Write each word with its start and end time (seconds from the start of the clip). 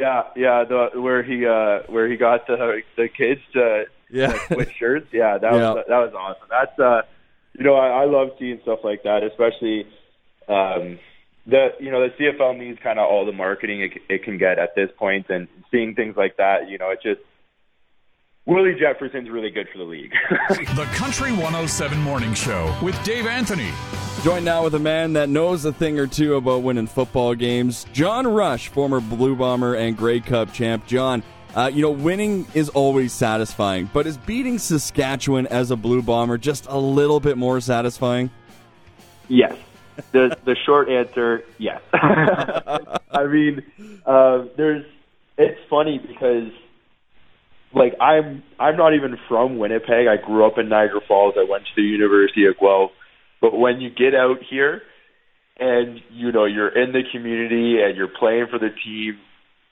Yeah, 0.00 0.22
yeah, 0.34 0.64
the 0.64 0.98
where 1.00 1.22
he 1.22 1.46
uh 1.46 1.80
where 1.92 2.08
he 2.08 2.16
got 2.16 2.46
the 2.46 2.82
the 2.96 3.08
kids 3.08 3.40
to 3.52 3.84
Yeah. 4.10 4.32
to 4.32 4.38
switch 4.54 4.72
shirts. 4.78 5.08
Yeah, 5.12 5.36
that 5.38 5.52
Yeah. 5.52 5.72
was 5.74 5.84
that 5.88 5.98
was 5.98 6.14
awesome. 6.14 6.48
That's 6.50 6.78
uh 6.78 7.02
you 7.58 7.64
know, 7.64 7.74
I, 7.74 8.02
I 8.02 8.04
love 8.06 8.28
seeing 8.38 8.58
stuff 8.62 8.78
like 8.82 9.02
that, 9.02 9.22
especially 9.22 9.86
um 10.48 10.98
the 11.46 11.68
you 11.80 11.90
know, 11.90 12.00
the 12.08 12.14
CFL 12.18 12.58
needs 12.58 12.78
kind 12.82 12.98
of 12.98 13.06
all 13.10 13.26
the 13.26 13.32
marketing 13.32 13.82
it, 13.82 13.92
it 14.08 14.24
can 14.24 14.38
get 14.38 14.58
at 14.58 14.74
this 14.74 14.88
point 14.98 15.26
and 15.28 15.48
seeing 15.70 15.94
things 15.94 16.16
like 16.16 16.36
that, 16.38 16.68
you 16.70 16.78
know, 16.78 16.90
it 16.90 17.00
just 17.02 17.20
Willie 18.46 18.74
Jefferson's 18.80 19.28
really 19.30 19.50
good 19.50 19.68
for 19.70 19.78
the 19.78 19.84
league. 19.84 20.12
The 20.48 20.88
Country 20.94 21.30
107 21.32 21.98
Morning 22.00 22.32
Show 22.34 22.74
with 22.82 23.00
Dave 23.04 23.26
Anthony. 23.26 23.70
Joined 24.22 24.44
now 24.44 24.62
with 24.64 24.74
a 24.74 24.78
man 24.78 25.14
that 25.14 25.30
knows 25.30 25.64
a 25.64 25.72
thing 25.72 25.98
or 25.98 26.06
two 26.06 26.34
about 26.34 26.62
winning 26.62 26.86
football 26.86 27.34
games, 27.34 27.86
John 27.94 28.26
Rush, 28.26 28.68
former 28.68 29.00
Blue 29.00 29.34
Bomber 29.34 29.74
and 29.74 29.96
Grey 29.96 30.20
Cup 30.20 30.52
champ. 30.52 30.86
John, 30.86 31.22
uh, 31.56 31.70
you 31.72 31.80
know, 31.80 31.90
winning 31.90 32.46
is 32.52 32.68
always 32.68 33.14
satisfying, 33.14 33.88
but 33.94 34.06
is 34.06 34.18
beating 34.18 34.58
Saskatchewan 34.58 35.46
as 35.46 35.70
a 35.70 35.76
Blue 35.76 36.02
Bomber 36.02 36.36
just 36.36 36.66
a 36.66 36.76
little 36.76 37.18
bit 37.18 37.38
more 37.38 37.62
satisfying? 37.62 38.30
Yes. 39.28 39.56
The 40.12 40.36
the 40.44 40.54
short 40.66 40.90
answer, 40.90 41.42
yes. 41.56 41.80
I 41.94 43.24
mean, 43.26 43.62
uh, 44.04 44.44
there's. 44.54 44.84
It's 45.38 45.58
funny 45.70 45.98
because, 45.98 46.52
like, 47.72 47.94
I'm 47.98 48.42
I'm 48.58 48.76
not 48.76 48.92
even 48.92 49.18
from 49.28 49.56
Winnipeg. 49.56 50.08
I 50.08 50.18
grew 50.18 50.44
up 50.44 50.58
in 50.58 50.68
Niagara 50.68 51.00
Falls. 51.08 51.36
I 51.38 51.46
went 51.50 51.64
to 51.64 51.70
the 51.74 51.82
University 51.82 52.44
of 52.44 52.58
Guelph. 52.58 52.92
But 53.40 53.58
when 53.58 53.80
you 53.80 53.90
get 53.90 54.14
out 54.14 54.38
here, 54.48 54.82
and 55.60 56.00
you 56.10 56.32
know 56.32 56.46
you're 56.46 56.68
in 56.68 56.92
the 56.92 57.02
community 57.12 57.82
and 57.82 57.96
you're 57.96 58.08
playing 58.08 58.46
for 58.50 58.58
the 58.58 58.70
team, 58.82 59.18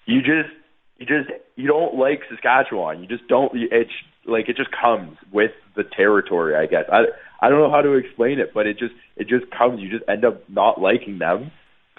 you 0.04 0.20
just 0.20 0.54
you 0.98 1.06
just 1.06 1.30
you 1.56 1.66
don't 1.66 1.94
like 1.94 2.20
Saskatchewan. 2.30 3.00
You 3.00 3.08
just 3.08 3.26
don't. 3.28 3.50
It's 3.54 3.90
like 4.26 4.48
it 4.48 4.56
just 4.56 4.70
comes 4.70 5.16
with 5.32 5.52
the 5.76 5.84
territory. 5.84 6.54
I 6.54 6.66
guess 6.66 6.84
I 6.92 7.04
I 7.40 7.48
don't 7.48 7.60
know 7.60 7.70
how 7.70 7.82
to 7.82 7.92
explain 7.92 8.38
it, 8.38 8.50
but 8.52 8.66
it 8.66 8.78
just 8.78 8.94
it 9.16 9.28
just 9.28 9.50
comes. 9.50 9.80
You 9.80 9.90
just 9.90 10.08
end 10.08 10.24
up 10.24 10.48
not 10.48 10.80
liking 10.80 11.18
them. 11.18 11.50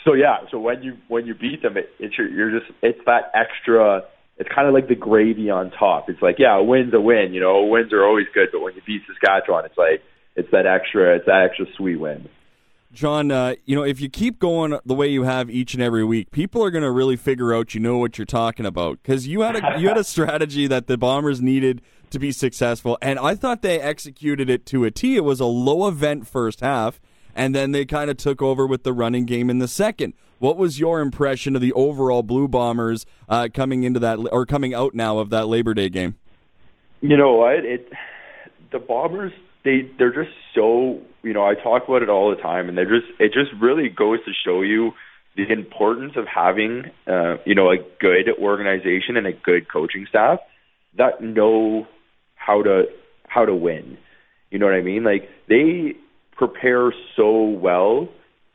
So 0.05 0.13
yeah. 0.13 0.37
So 0.51 0.59
when 0.59 0.83
you 0.83 0.97
when 1.07 1.25
you 1.25 1.33
beat 1.33 1.63
them, 1.63 1.77
it, 1.77 1.89
it's 1.99 2.17
your, 2.17 2.29
you're 2.29 2.59
just 2.59 2.71
it's 2.81 2.99
that 3.05 3.31
extra. 3.33 4.03
It's 4.37 4.49
kind 4.53 4.67
of 4.67 4.73
like 4.73 4.87
the 4.87 4.95
gravy 4.95 5.49
on 5.49 5.71
top. 5.71 6.09
It's 6.09 6.21
like 6.21 6.35
yeah, 6.37 6.57
a 6.57 6.63
win's 6.63 6.93
a 6.93 7.01
win. 7.01 7.33
You 7.33 7.41
know, 7.41 7.65
wins 7.65 7.91
are 7.91 8.05
always 8.05 8.27
good, 8.33 8.49
but 8.51 8.61
when 8.61 8.75
you 8.75 8.81
beat 8.85 9.01
Saskatchewan, 9.07 9.65
it's 9.65 9.77
like 9.77 10.01
it's 10.35 10.49
that 10.51 10.65
extra. 10.65 11.15
It's 11.15 11.25
that 11.25 11.43
extra 11.43 11.65
sweet 11.75 11.97
win. 11.97 12.29
John, 12.91 13.29
uh, 13.29 13.53
you 13.65 13.75
know, 13.75 13.83
if 13.83 14.01
you 14.01 14.09
keep 14.09 14.39
going 14.39 14.79
the 14.83 14.95
way 14.95 15.07
you 15.07 15.23
have 15.23 15.49
each 15.49 15.75
and 15.75 15.83
every 15.83 16.03
week, 16.03 16.31
people 16.31 16.63
are 16.63 16.71
going 16.71 16.83
to 16.83 16.89
really 16.89 17.15
figure 17.15 17.53
out 17.53 17.75
you 17.75 17.79
know 17.79 17.99
what 17.99 18.17
you're 18.17 18.25
talking 18.25 18.65
about 18.65 18.99
because 19.01 19.27
you 19.27 19.41
had 19.41 19.55
a 19.55 19.79
you 19.79 19.87
had 19.87 19.97
a 19.97 20.03
strategy 20.15 20.65
that 20.65 20.87
the 20.87 20.97
Bombers 20.97 21.39
needed 21.39 21.81
to 22.09 22.17
be 22.17 22.31
successful, 22.31 22.97
and 23.01 23.19
I 23.19 23.35
thought 23.35 23.61
they 23.61 23.79
executed 23.79 24.49
it 24.49 24.65
to 24.67 24.85
a 24.85 24.91
T. 24.91 25.15
It 25.15 25.23
was 25.23 25.39
a 25.39 25.45
low 25.45 25.87
event 25.87 26.27
first 26.27 26.61
half, 26.61 26.99
and 27.35 27.53
then 27.53 27.73
they 27.73 27.85
kind 27.85 28.09
of 28.09 28.17
took 28.17 28.41
over 28.41 28.65
with 28.65 28.83
the 28.83 28.93
running 28.93 29.25
game 29.25 29.51
in 29.51 29.59
the 29.59 29.67
second. 29.67 30.13
What 30.39 30.57
was 30.57 30.79
your 30.79 31.01
impression 31.01 31.55
of 31.55 31.61
the 31.61 31.73
overall 31.73 32.23
Blue 32.23 32.47
Bombers 32.47 33.05
uh, 33.27 33.49
coming 33.53 33.83
into 33.83 33.99
that 33.99 34.17
or 34.31 34.47
coming 34.47 34.73
out 34.73 34.95
now 34.95 35.19
of 35.19 35.29
that 35.29 35.47
Labor 35.47 35.75
Day 35.75 35.89
game? 35.89 36.15
You 37.01 37.17
know 37.17 37.33
what? 37.33 37.65
It 37.65 37.91
the 38.71 38.79
Bombers 38.79 39.33
they 39.69 39.89
they're 39.97 40.13
just 40.13 40.35
so 40.55 40.99
you 41.21 41.33
know 41.33 41.45
I 41.45 41.53
talk 41.53 41.87
about 41.87 42.01
it 42.01 42.09
all 42.09 42.29
the 42.35 42.41
time, 42.41 42.69
and 42.69 42.77
they're 42.77 42.85
just 42.85 43.07
it 43.19 43.31
just 43.33 43.51
really 43.61 43.89
goes 43.89 44.19
to 44.25 44.31
show 44.45 44.61
you 44.61 44.91
the 45.35 45.51
importance 45.51 46.13
of 46.15 46.25
having 46.25 46.85
uh, 47.07 47.37
you 47.45 47.55
know 47.55 47.69
a 47.69 47.77
good 47.99 48.29
organization 48.41 49.15
and 49.15 49.27
a 49.27 49.33
good 49.33 49.71
coaching 49.71 50.07
staff 50.09 50.39
that 50.97 51.21
know 51.21 51.87
how 52.35 52.63
to 52.63 52.85
how 53.27 53.45
to 53.45 53.53
win. 53.53 53.97
You 54.49 54.57
know 54.57 54.65
what 54.65 54.75
I 54.75 54.81
mean? 54.81 55.03
Like 55.03 55.29
they 55.47 55.93
prepare 56.35 56.91
so 57.15 57.43
well, 57.43 58.09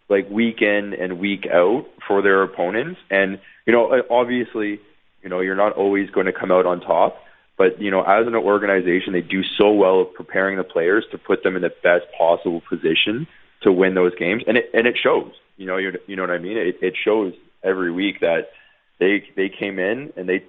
like 0.09 0.29
week 0.29 0.61
in 0.61 0.95
and 0.99 1.21
week 1.21 1.47
out 1.53 1.87
for 2.09 2.23
their 2.23 2.43
opponents, 2.43 2.99
and 3.11 3.39
you 3.67 3.73
know 3.73 4.03
obviously 4.11 4.81
you 5.23 5.29
know 5.29 5.41
you're 5.41 5.57
not 5.57 5.75
always 5.75 6.11
going 6.11 6.27
to 6.27 6.33
come 6.33 6.51
out 6.51 6.67
on 6.67 6.81
top. 6.81 7.19
But 7.57 7.81
you 7.81 7.91
know, 7.91 8.03
as 8.03 8.27
an 8.27 8.35
organization, 8.35 9.13
they 9.13 9.21
do 9.21 9.43
so 9.59 9.73
well 9.73 10.01
of 10.01 10.15
preparing 10.15 10.57
the 10.57 10.65
players 10.65 11.05
to 11.13 11.19
put 11.19 11.43
them 11.43 11.57
in 11.57 11.63
the 11.63 11.73
best 11.83 12.05
possible 12.17 12.63
position 12.69 13.27
to 13.63 13.73
win 13.73 13.95
those 13.95 14.15
games, 14.17 14.43
and 14.47 14.57
it 14.57 14.71
and 14.75 14.87
it 14.87 14.97
shows. 15.01 15.33
You 15.57 15.67
know, 15.67 15.77
you 15.77 15.93
you 16.07 16.17
know 16.17 16.23
what 16.23 16.31
I 16.31 16.39
mean. 16.39 16.57
It, 16.57 16.77
it 16.83 16.95
shows 17.03 17.33
every 17.63 17.93
week 17.93 18.21
that 18.21 18.51
they 18.99 19.25
they 19.37 19.49
came 19.49 19.79
in 19.79 20.13
and 20.17 20.29
they 20.29 20.45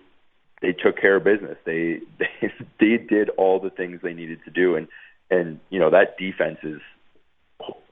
they 0.61 0.73
took 0.73 0.99
care 0.99 1.15
of 1.17 1.23
business. 1.23 1.57
They 1.65 1.99
they 2.19 2.51
they 2.79 2.97
did 2.97 3.29
all 3.37 3.59
the 3.59 3.69
things 3.69 3.99
they 4.01 4.13
needed 4.13 4.39
to 4.45 4.51
do, 4.51 4.75
and 4.75 4.87
and 5.29 5.59
you 5.69 5.79
know 5.79 5.91
that 5.91 6.17
defense 6.17 6.59
is. 6.63 6.81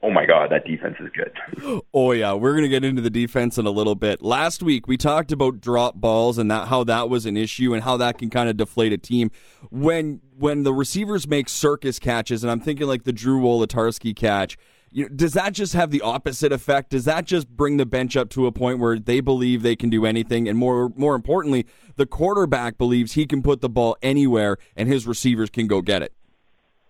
Oh 0.04 0.10
my 0.10 0.26
God, 0.26 0.50
that 0.50 0.66
defense 0.66 0.96
is 1.00 1.08
good. 1.14 1.80
Oh 1.94 2.12
yeah, 2.12 2.34
we're 2.34 2.54
gonna 2.54 2.68
get 2.68 2.84
into 2.84 3.00
the 3.00 3.10
defense 3.10 3.56
in 3.56 3.66
a 3.66 3.70
little 3.70 3.94
bit. 3.94 4.20
Last 4.20 4.62
week 4.62 4.86
we 4.86 4.96
talked 4.96 5.32
about 5.32 5.60
drop 5.60 5.94
balls 5.94 6.36
and 6.38 6.50
that 6.50 6.68
how 6.68 6.84
that 6.84 7.08
was 7.08 7.24
an 7.24 7.36
issue 7.36 7.72
and 7.72 7.82
how 7.82 7.96
that 7.96 8.18
can 8.18 8.28
kind 8.30 8.48
of 8.48 8.56
deflate 8.56 8.92
a 8.92 8.98
team 8.98 9.30
when 9.70 10.20
when 10.36 10.64
the 10.64 10.74
receivers 10.74 11.26
make 11.26 11.48
circus 11.48 11.98
catches. 11.98 12.42
And 12.44 12.50
I'm 12.50 12.60
thinking 12.60 12.86
like 12.86 13.04
the 13.04 13.12
Drew 13.12 13.40
Wolitarsky 13.40 14.14
catch. 14.14 14.58
You 14.90 15.04
know, 15.04 15.08
does 15.08 15.32
that 15.32 15.52
just 15.52 15.72
have 15.72 15.90
the 15.90 16.02
opposite 16.02 16.52
effect? 16.52 16.90
Does 16.90 17.04
that 17.06 17.24
just 17.24 17.48
bring 17.48 17.78
the 17.78 17.86
bench 17.86 18.16
up 18.16 18.28
to 18.30 18.46
a 18.46 18.52
point 18.52 18.80
where 18.80 18.98
they 18.98 19.20
believe 19.20 19.62
they 19.62 19.76
can 19.76 19.88
do 19.88 20.04
anything, 20.04 20.48
and 20.48 20.58
more 20.58 20.92
more 20.96 21.14
importantly, 21.14 21.66
the 21.96 22.06
quarterback 22.06 22.76
believes 22.76 23.12
he 23.12 23.26
can 23.26 23.42
put 23.42 23.60
the 23.60 23.68
ball 23.68 23.96
anywhere, 24.02 24.58
and 24.76 24.88
his 24.88 25.06
receivers 25.06 25.48
can 25.48 25.66
go 25.66 25.80
get 25.80 26.02
it? 26.02 26.12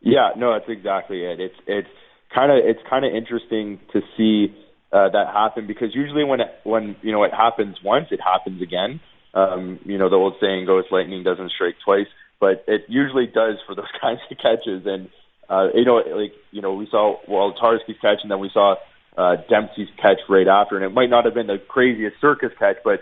Yeah, 0.01 0.31
no, 0.37 0.53
that's 0.53 0.69
exactly 0.69 1.25
it. 1.25 1.41
It's 1.41 1.57
it's 1.67 1.89
kind 2.35 2.51
of 2.51 2.59
it's 2.65 2.81
kind 2.89 3.05
of 3.05 3.15
interesting 3.15 3.79
to 3.93 4.01
see 4.17 4.55
uh, 4.93 5.09
that 5.11 5.29
happen 5.33 5.67
because 5.67 5.95
usually 5.95 6.25
when 6.25 6.41
it, 6.41 6.49
when 6.65 6.97
you 7.03 7.13
know 7.13 7.25
it 7.25 7.33
happens 7.33 7.77
once, 7.85 8.07
it 8.11 8.21
happens 8.21 8.63
again. 8.63 9.01
Um, 9.35 9.81
you 9.85 9.99
know 9.99 10.09
the 10.09 10.17
old 10.17 10.35
saying 10.41 10.67
goes, 10.67 10.85
"Lightning 10.91 11.23
doesn't 11.23 11.51
strike 11.53 11.77
twice," 11.85 12.07
but 12.41 12.65
it 12.69 12.83
usually 12.89 13.27
does 13.27 13.57
for 13.67 13.75
those 13.77 13.93
kinds 14.01 14.21
of 14.31 14.37
catches. 14.39 14.87
And 14.87 15.09
uh, 15.49 15.69
you 15.75 15.85
know, 15.85 15.97
like 15.97 16.33
you 16.51 16.63
know, 16.63 16.75
we 16.75 16.89
saw 16.91 17.19
Wolitarsky's 17.29 18.01
catch, 18.01 18.19
and 18.23 18.31
then 18.31 18.41
we 18.41 18.51
saw 18.53 18.77
uh, 19.17 19.37
Demski's 19.51 19.91
catch 20.01 20.19
right 20.29 20.49
after, 20.49 20.77
and 20.77 20.85
it 20.85 20.93
might 20.93 21.11
not 21.11 21.25
have 21.25 21.35
been 21.35 21.47
the 21.47 21.59
craziest 21.69 22.21
circus 22.21 22.51
catch, 22.59 22.77
but 22.85 23.01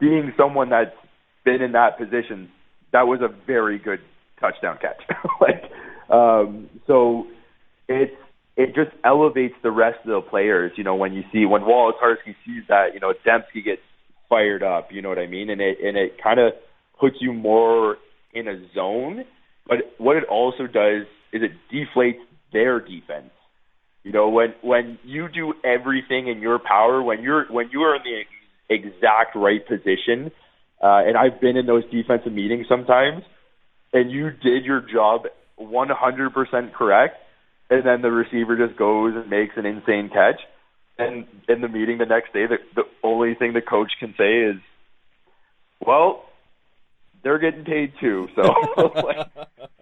being 0.00 0.32
someone 0.36 0.70
that's 0.70 0.96
been 1.44 1.62
in 1.62 1.72
that 1.72 1.98
position, 1.98 2.50
that 2.92 3.06
was 3.06 3.20
a 3.20 3.28
very 3.46 3.78
good 3.78 4.00
touchdown 4.40 4.78
catch. 4.80 5.00
like, 5.40 5.70
um, 6.10 6.68
so 6.86 7.26
it's 7.88 8.14
it 8.56 8.74
just 8.74 8.90
elevates 9.04 9.54
the 9.62 9.70
rest 9.70 9.98
of 10.04 10.10
the 10.10 10.28
players. 10.28 10.72
You 10.76 10.84
know, 10.84 10.94
when 10.94 11.12
you 11.12 11.22
see 11.32 11.46
when 11.46 11.62
Wolitarsky 11.62 12.34
sees 12.44 12.64
that, 12.68 12.94
you 12.94 13.00
know, 13.00 13.14
Demski 13.26 13.64
gets 13.64 13.80
fired 14.28 14.62
up. 14.62 14.88
You 14.90 15.02
know 15.02 15.08
what 15.08 15.18
I 15.18 15.26
mean? 15.26 15.50
And 15.50 15.60
it 15.60 15.78
and 15.82 15.96
it 15.96 16.22
kind 16.22 16.40
of 16.40 16.52
puts 16.98 17.16
you 17.20 17.32
more 17.32 17.96
in 18.32 18.48
a 18.48 18.56
zone. 18.74 19.24
But 19.66 19.78
what 19.98 20.16
it 20.16 20.24
also 20.24 20.66
does 20.66 21.06
is 21.32 21.42
it 21.42 21.52
deflates 21.72 22.20
their 22.52 22.80
defense. 22.80 23.30
You 24.04 24.12
know, 24.12 24.28
when 24.28 24.54
when 24.62 24.98
you 25.04 25.28
do 25.28 25.54
everything 25.64 26.28
in 26.28 26.40
your 26.40 26.58
power, 26.58 27.02
when 27.02 27.22
you're 27.22 27.46
when 27.50 27.70
you 27.72 27.82
are 27.82 27.96
in 27.96 28.02
the 28.02 28.74
exact 28.74 29.36
right 29.36 29.66
position, 29.66 30.32
uh, 30.82 31.02
and 31.06 31.16
I've 31.16 31.40
been 31.40 31.56
in 31.56 31.66
those 31.66 31.84
defensive 31.90 32.32
meetings 32.32 32.66
sometimes, 32.68 33.22
and 33.92 34.10
you 34.10 34.30
did 34.30 34.64
your 34.64 34.80
job 34.80 35.26
100% 35.60 36.72
correct, 36.72 37.16
and 37.72 37.86
then 37.86 38.02
the 38.02 38.10
receiver 38.10 38.56
just 38.56 38.78
goes 38.78 39.14
and 39.16 39.30
makes 39.30 39.56
an 39.56 39.64
insane 39.66 40.10
catch, 40.10 40.40
and 40.98 41.26
in 41.48 41.60
the 41.62 41.68
meeting 41.68 41.98
the 41.98 42.06
next 42.06 42.32
day, 42.32 42.46
the, 42.46 42.58
the 42.74 42.82
only 43.02 43.34
thing 43.34 43.54
the 43.54 43.62
coach 43.62 43.92
can 43.98 44.14
say 44.18 44.40
is, 44.40 44.56
"Well, 45.84 46.24
they're 47.22 47.38
getting 47.38 47.64
paid 47.64 47.94
too." 48.00 48.28
So, 48.36 48.42
like, 49.02 49.28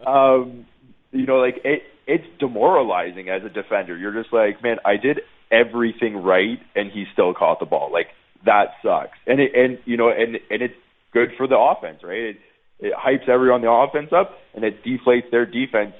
um, 0.07 0.67
you 1.11 1.27
know, 1.27 1.39
like 1.39 1.61
it, 1.65 1.83
it's 2.07 2.27
demoralizing 2.39 3.29
as 3.29 3.43
a 3.45 3.49
defender. 3.49 3.97
You're 3.97 4.23
just 4.23 4.33
like, 4.33 4.63
man, 4.63 4.77
I 4.85 4.97
did 4.97 5.21
everything 5.51 6.17
right, 6.17 6.61
and 6.77 6.91
he 6.93 7.07
still 7.13 7.35
caught 7.35 7.59
the 7.59 7.67
ball. 7.67 7.91
Like 7.93 8.09
that 8.47 8.75
sucks. 8.83 9.19
And 9.27 9.41
it, 9.41 9.53
and 9.55 9.79
you 9.85 9.97
know, 9.97 10.11
and 10.11 10.37
and 10.49 10.63
it's 10.63 10.75
good 11.13 11.31
for 11.37 11.49
the 11.49 11.59
offense, 11.59 12.03
right? 12.05 12.21
It, 12.21 12.37
it 12.79 12.95
hypes 12.95 13.29
everyone 13.29 13.57
on 13.57 13.61
the 13.63 13.71
offense 13.71 14.13
up, 14.13 14.39
and 14.55 14.65
it 14.65 14.85
deflates 14.85 15.31
their 15.31 15.45
defense. 15.45 15.95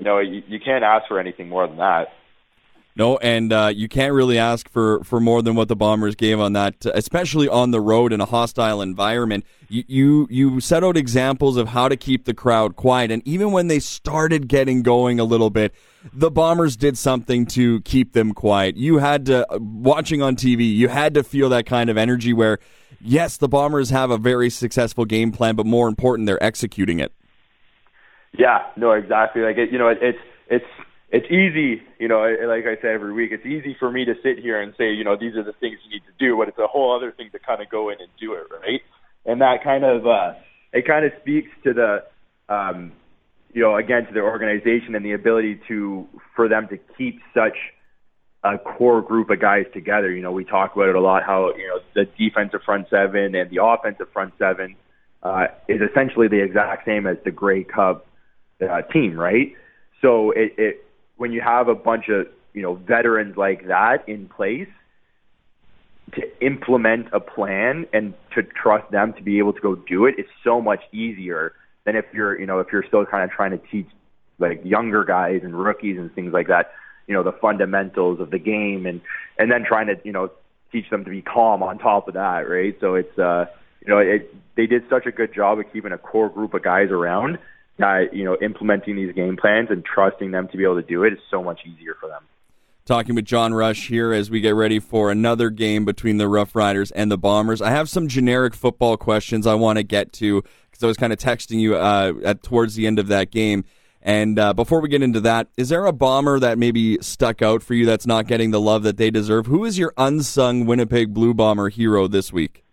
You 0.00 0.06
know, 0.06 0.18
you, 0.18 0.42
you 0.48 0.58
can't 0.58 0.82
ask 0.82 1.06
for 1.08 1.20
anything 1.20 1.50
more 1.50 1.66
than 1.66 1.76
that. 1.76 2.08
No, 2.96 3.18
and 3.18 3.52
uh, 3.52 3.70
you 3.74 3.86
can't 3.86 4.14
really 4.14 4.38
ask 4.38 4.66
for, 4.70 5.04
for 5.04 5.20
more 5.20 5.42
than 5.42 5.54
what 5.54 5.68
the 5.68 5.76
Bombers 5.76 6.14
gave 6.14 6.40
on 6.40 6.54
that, 6.54 6.86
especially 6.86 7.48
on 7.48 7.70
the 7.70 7.82
road 7.82 8.10
in 8.14 8.22
a 8.22 8.24
hostile 8.24 8.80
environment. 8.80 9.44
You, 9.68 9.84
you 9.86 10.28
you 10.30 10.60
set 10.60 10.82
out 10.82 10.96
examples 10.96 11.58
of 11.58 11.68
how 11.68 11.88
to 11.88 11.98
keep 11.98 12.24
the 12.24 12.32
crowd 12.32 12.76
quiet, 12.76 13.10
and 13.10 13.22
even 13.26 13.52
when 13.52 13.66
they 13.66 13.78
started 13.78 14.48
getting 14.48 14.82
going 14.82 15.20
a 15.20 15.24
little 15.24 15.50
bit, 15.50 15.74
the 16.14 16.30
Bombers 16.30 16.78
did 16.78 16.96
something 16.96 17.44
to 17.48 17.82
keep 17.82 18.14
them 18.14 18.32
quiet. 18.32 18.78
You 18.78 18.98
had 18.98 19.26
to 19.26 19.46
watching 19.50 20.22
on 20.22 20.34
TV, 20.34 20.74
you 20.74 20.88
had 20.88 21.12
to 21.12 21.22
feel 21.22 21.50
that 21.50 21.66
kind 21.66 21.90
of 21.90 21.98
energy 21.98 22.32
where 22.32 22.58
yes, 23.02 23.36
the 23.36 23.48
Bombers 23.48 23.90
have 23.90 24.10
a 24.10 24.16
very 24.16 24.48
successful 24.48 25.04
game 25.04 25.30
plan, 25.30 25.56
but 25.56 25.66
more 25.66 25.88
important, 25.88 26.26
they're 26.26 26.42
executing 26.42 27.00
it. 27.00 27.12
Yeah, 28.32 28.66
no, 28.76 28.92
exactly. 28.92 29.42
Like 29.42 29.56
it, 29.58 29.70
you 29.72 29.78
know, 29.78 29.88
it, 29.88 29.98
it's 30.00 30.18
it's 30.48 30.64
it's 31.12 31.26
easy, 31.26 31.82
you 31.98 32.06
know, 32.06 32.20
like 32.46 32.64
I 32.66 32.80
say 32.80 32.94
every 32.94 33.12
week, 33.12 33.32
it's 33.32 33.44
easy 33.44 33.76
for 33.78 33.90
me 33.90 34.04
to 34.04 34.14
sit 34.22 34.38
here 34.38 34.60
and 34.60 34.72
say, 34.78 34.92
you 34.92 35.02
know, 35.02 35.16
these 35.16 35.34
are 35.34 35.42
the 35.42 35.52
things 35.54 35.78
you 35.84 35.90
need 35.90 36.04
to 36.06 36.12
do, 36.18 36.36
but 36.36 36.46
it's 36.48 36.58
a 36.58 36.68
whole 36.68 36.94
other 36.96 37.10
thing 37.10 37.30
to 37.32 37.38
kind 37.40 37.60
of 37.60 37.68
go 37.68 37.88
in 37.88 38.00
and 38.00 38.08
do 38.20 38.34
it, 38.34 38.46
right? 38.52 38.80
And 39.26 39.40
that 39.40 39.64
kind 39.64 39.84
of, 39.84 40.06
uh, 40.06 40.34
it 40.72 40.86
kind 40.86 41.04
of 41.04 41.10
speaks 41.20 41.50
to 41.64 41.72
the, 41.74 42.04
um, 42.48 42.92
you 43.52 43.60
know, 43.60 43.76
again, 43.76 44.06
to 44.06 44.12
their 44.14 44.24
organization 44.24 44.94
and 44.94 45.04
the 45.04 45.12
ability 45.12 45.60
to, 45.66 46.06
for 46.36 46.48
them 46.48 46.68
to 46.68 46.78
keep 46.96 47.20
such 47.34 47.56
a 48.44 48.56
core 48.56 49.02
group 49.02 49.30
of 49.30 49.40
guys 49.40 49.64
together. 49.74 50.12
You 50.12 50.22
know, 50.22 50.30
we 50.30 50.44
talk 50.44 50.76
about 50.76 50.88
it 50.88 50.94
a 50.94 51.00
lot, 51.00 51.24
how, 51.24 51.52
you 51.56 51.66
know, 51.66 51.80
the 51.94 52.04
defensive 52.16 52.60
front 52.64 52.86
seven 52.88 53.34
and 53.34 53.50
the 53.50 53.64
offensive 53.64 54.12
front 54.12 54.32
seven, 54.38 54.76
uh, 55.24 55.46
is 55.68 55.80
essentially 55.80 56.28
the 56.28 56.40
exact 56.40 56.86
same 56.86 57.08
as 57.08 57.16
the 57.24 57.32
Grey 57.32 57.64
Cup, 57.64 58.06
uh, 58.62 58.82
team, 58.82 59.18
right? 59.18 59.54
So 60.00 60.30
it, 60.32 60.54
it, 60.58 60.84
when 61.16 61.32
you 61.32 61.40
have 61.40 61.68
a 61.68 61.74
bunch 61.74 62.08
of 62.08 62.26
you 62.52 62.62
know 62.62 62.74
veterans 62.74 63.36
like 63.36 63.66
that 63.68 64.08
in 64.08 64.28
place 64.28 64.68
to 66.14 66.44
implement 66.44 67.06
a 67.12 67.20
plan 67.20 67.86
and 67.92 68.14
to 68.34 68.42
trust 68.42 68.90
them 68.90 69.12
to 69.12 69.22
be 69.22 69.38
able 69.38 69.52
to 69.52 69.60
go 69.60 69.74
do 69.74 70.06
it, 70.06 70.16
it 70.18 70.22
is 70.22 70.26
so 70.42 70.60
much 70.60 70.80
easier 70.92 71.52
than 71.84 71.96
if 71.96 72.04
you're 72.12 72.38
you 72.38 72.46
know 72.46 72.58
if 72.58 72.68
you're 72.72 72.84
still 72.86 73.04
kind 73.06 73.24
of 73.24 73.30
trying 73.30 73.52
to 73.52 73.58
teach 73.70 73.86
like 74.38 74.60
younger 74.64 75.04
guys 75.04 75.40
and 75.44 75.54
rookies 75.54 75.98
and 75.98 76.12
things 76.14 76.32
like 76.32 76.48
that 76.48 76.72
you 77.06 77.14
know 77.14 77.22
the 77.22 77.32
fundamentals 77.32 78.20
of 78.20 78.30
the 78.30 78.38
game 78.38 78.86
and 78.86 79.00
and 79.38 79.50
then 79.50 79.64
trying 79.64 79.86
to 79.86 79.94
you 80.04 80.12
know 80.12 80.30
teach 80.72 80.88
them 80.90 81.04
to 81.04 81.10
be 81.10 81.22
calm 81.22 81.62
on 81.62 81.78
top 81.78 82.08
of 82.08 82.14
that 82.14 82.48
right 82.48 82.76
so 82.80 82.94
it's 82.94 83.18
uh 83.18 83.44
you 83.80 83.88
know 83.88 83.98
it 83.98 84.34
they 84.56 84.66
did 84.66 84.82
such 84.88 85.06
a 85.06 85.12
good 85.12 85.34
job 85.34 85.58
of 85.58 85.64
keeping 85.72 85.92
a 85.92 85.98
core 85.98 86.28
group 86.28 86.54
of 86.54 86.62
guys 86.62 86.90
around 86.90 87.38
you 88.12 88.24
know 88.24 88.36
implementing 88.42 88.96
these 88.96 89.14
game 89.14 89.36
plans 89.36 89.68
and 89.70 89.84
trusting 89.84 90.30
them 90.30 90.48
to 90.48 90.56
be 90.56 90.64
able 90.64 90.80
to 90.80 90.86
do 90.86 91.04
it 91.04 91.12
is 91.12 91.18
so 91.30 91.42
much 91.42 91.60
easier 91.66 91.96
for 92.00 92.08
them. 92.08 92.22
Talking 92.86 93.14
with 93.14 93.24
John 93.24 93.54
Rush 93.54 93.88
here 93.88 94.12
as 94.12 94.30
we 94.30 94.40
get 94.40 94.54
ready 94.54 94.78
for 94.78 95.10
another 95.10 95.50
game 95.50 95.84
between 95.84 96.16
the 96.16 96.24
Roughriders 96.24 96.90
and 96.94 97.10
the 97.10 97.18
Bombers. 97.18 97.62
I 97.62 97.70
have 97.70 97.88
some 97.88 98.08
generic 98.08 98.54
football 98.54 98.96
questions 98.96 99.46
I 99.46 99.54
want 99.54 99.76
to 99.76 99.82
get 99.82 100.12
to 100.14 100.42
because 100.70 100.82
I 100.82 100.86
was 100.86 100.96
kind 100.96 101.12
of 101.12 101.18
texting 101.18 101.60
you 101.60 101.76
uh, 101.76 102.14
at 102.24 102.42
towards 102.42 102.74
the 102.74 102.86
end 102.86 102.98
of 102.98 103.08
that 103.08 103.30
game. 103.30 103.64
And 104.02 104.38
uh, 104.38 104.54
before 104.54 104.80
we 104.80 104.88
get 104.88 105.02
into 105.02 105.20
that, 105.20 105.48
is 105.58 105.68
there 105.68 105.84
a 105.84 105.92
bomber 105.92 106.38
that 106.38 106.58
maybe 106.58 106.98
stuck 107.02 107.42
out 107.42 107.62
for 107.62 107.74
you 107.74 107.84
that's 107.84 108.06
not 108.06 108.26
getting 108.26 108.50
the 108.50 108.60
love 108.60 108.82
that 108.84 108.96
they 108.96 109.10
deserve? 109.10 109.46
Who 109.46 109.64
is 109.64 109.78
your 109.78 109.92
unsung 109.98 110.64
Winnipeg 110.64 111.12
Blue 111.12 111.34
Bomber 111.34 111.68
hero 111.68 112.08
this 112.08 112.32
week? 112.32 112.64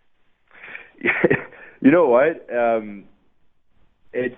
you 1.02 1.90
know 1.90 2.06
what? 2.06 2.46
Um, 2.52 3.04
it's 4.12 4.36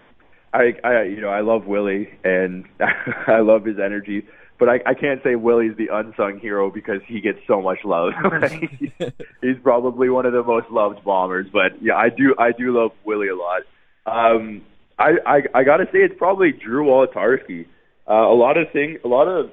I, 0.52 0.74
I, 0.82 1.02
you 1.04 1.20
know, 1.20 1.28
I 1.28 1.40
love 1.40 1.66
Willie 1.66 2.08
and 2.24 2.64
I 3.26 3.40
love 3.40 3.64
his 3.64 3.78
energy, 3.78 4.26
but 4.58 4.68
I, 4.68 4.80
I 4.84 4.94
can't 4.94 5.22
say 5.22 5.36
Willie's 5.36 5.76
the 5.76 5.88
unsung 5.92 6.40
hero 6.40 6.70
because 6.70 7.00
he 7.06 7.20
gets 7.20 7.38
so 7.46 7.62
much 7.62 7.78
love. 7.84 8.12
He's 9.42 9.56
probably 9.62 10.10
one 10.10 10.26
of 10.26 10.32
the 10.32 10.42
most 10.42 10.70
loved 10.70 11.04
bombers, 11.04 11.46
but 11.52 11.80
yeah, 11.80 11.94
I 11.94 12.08
do, 12.08 12.34
I 12.38 12.52
do 12.52 12.76
love 12.76 12.90
Willie 13.04 13.28
a 13.28 13.36
lot. 13.36 13.62
Um, 14.06 14.62
I, 14.98 15.12
I, 15.24 15.42
I 15.54 15.64
gotta 15.64 15.84
say 15.86 15.98
it's 15.98 16.18
probably 16.18 16.52
Drew 16.52 16.84
Wolitarsky. 16.84 17.66
Uh, 18.08 18.12
a 18.12 18.34
lot 18.34 18.56
of 18.56 18.72
things, 18.72 18.98
a 19.04 19.08
lot 19.08 19.28
of, 19.28 19.50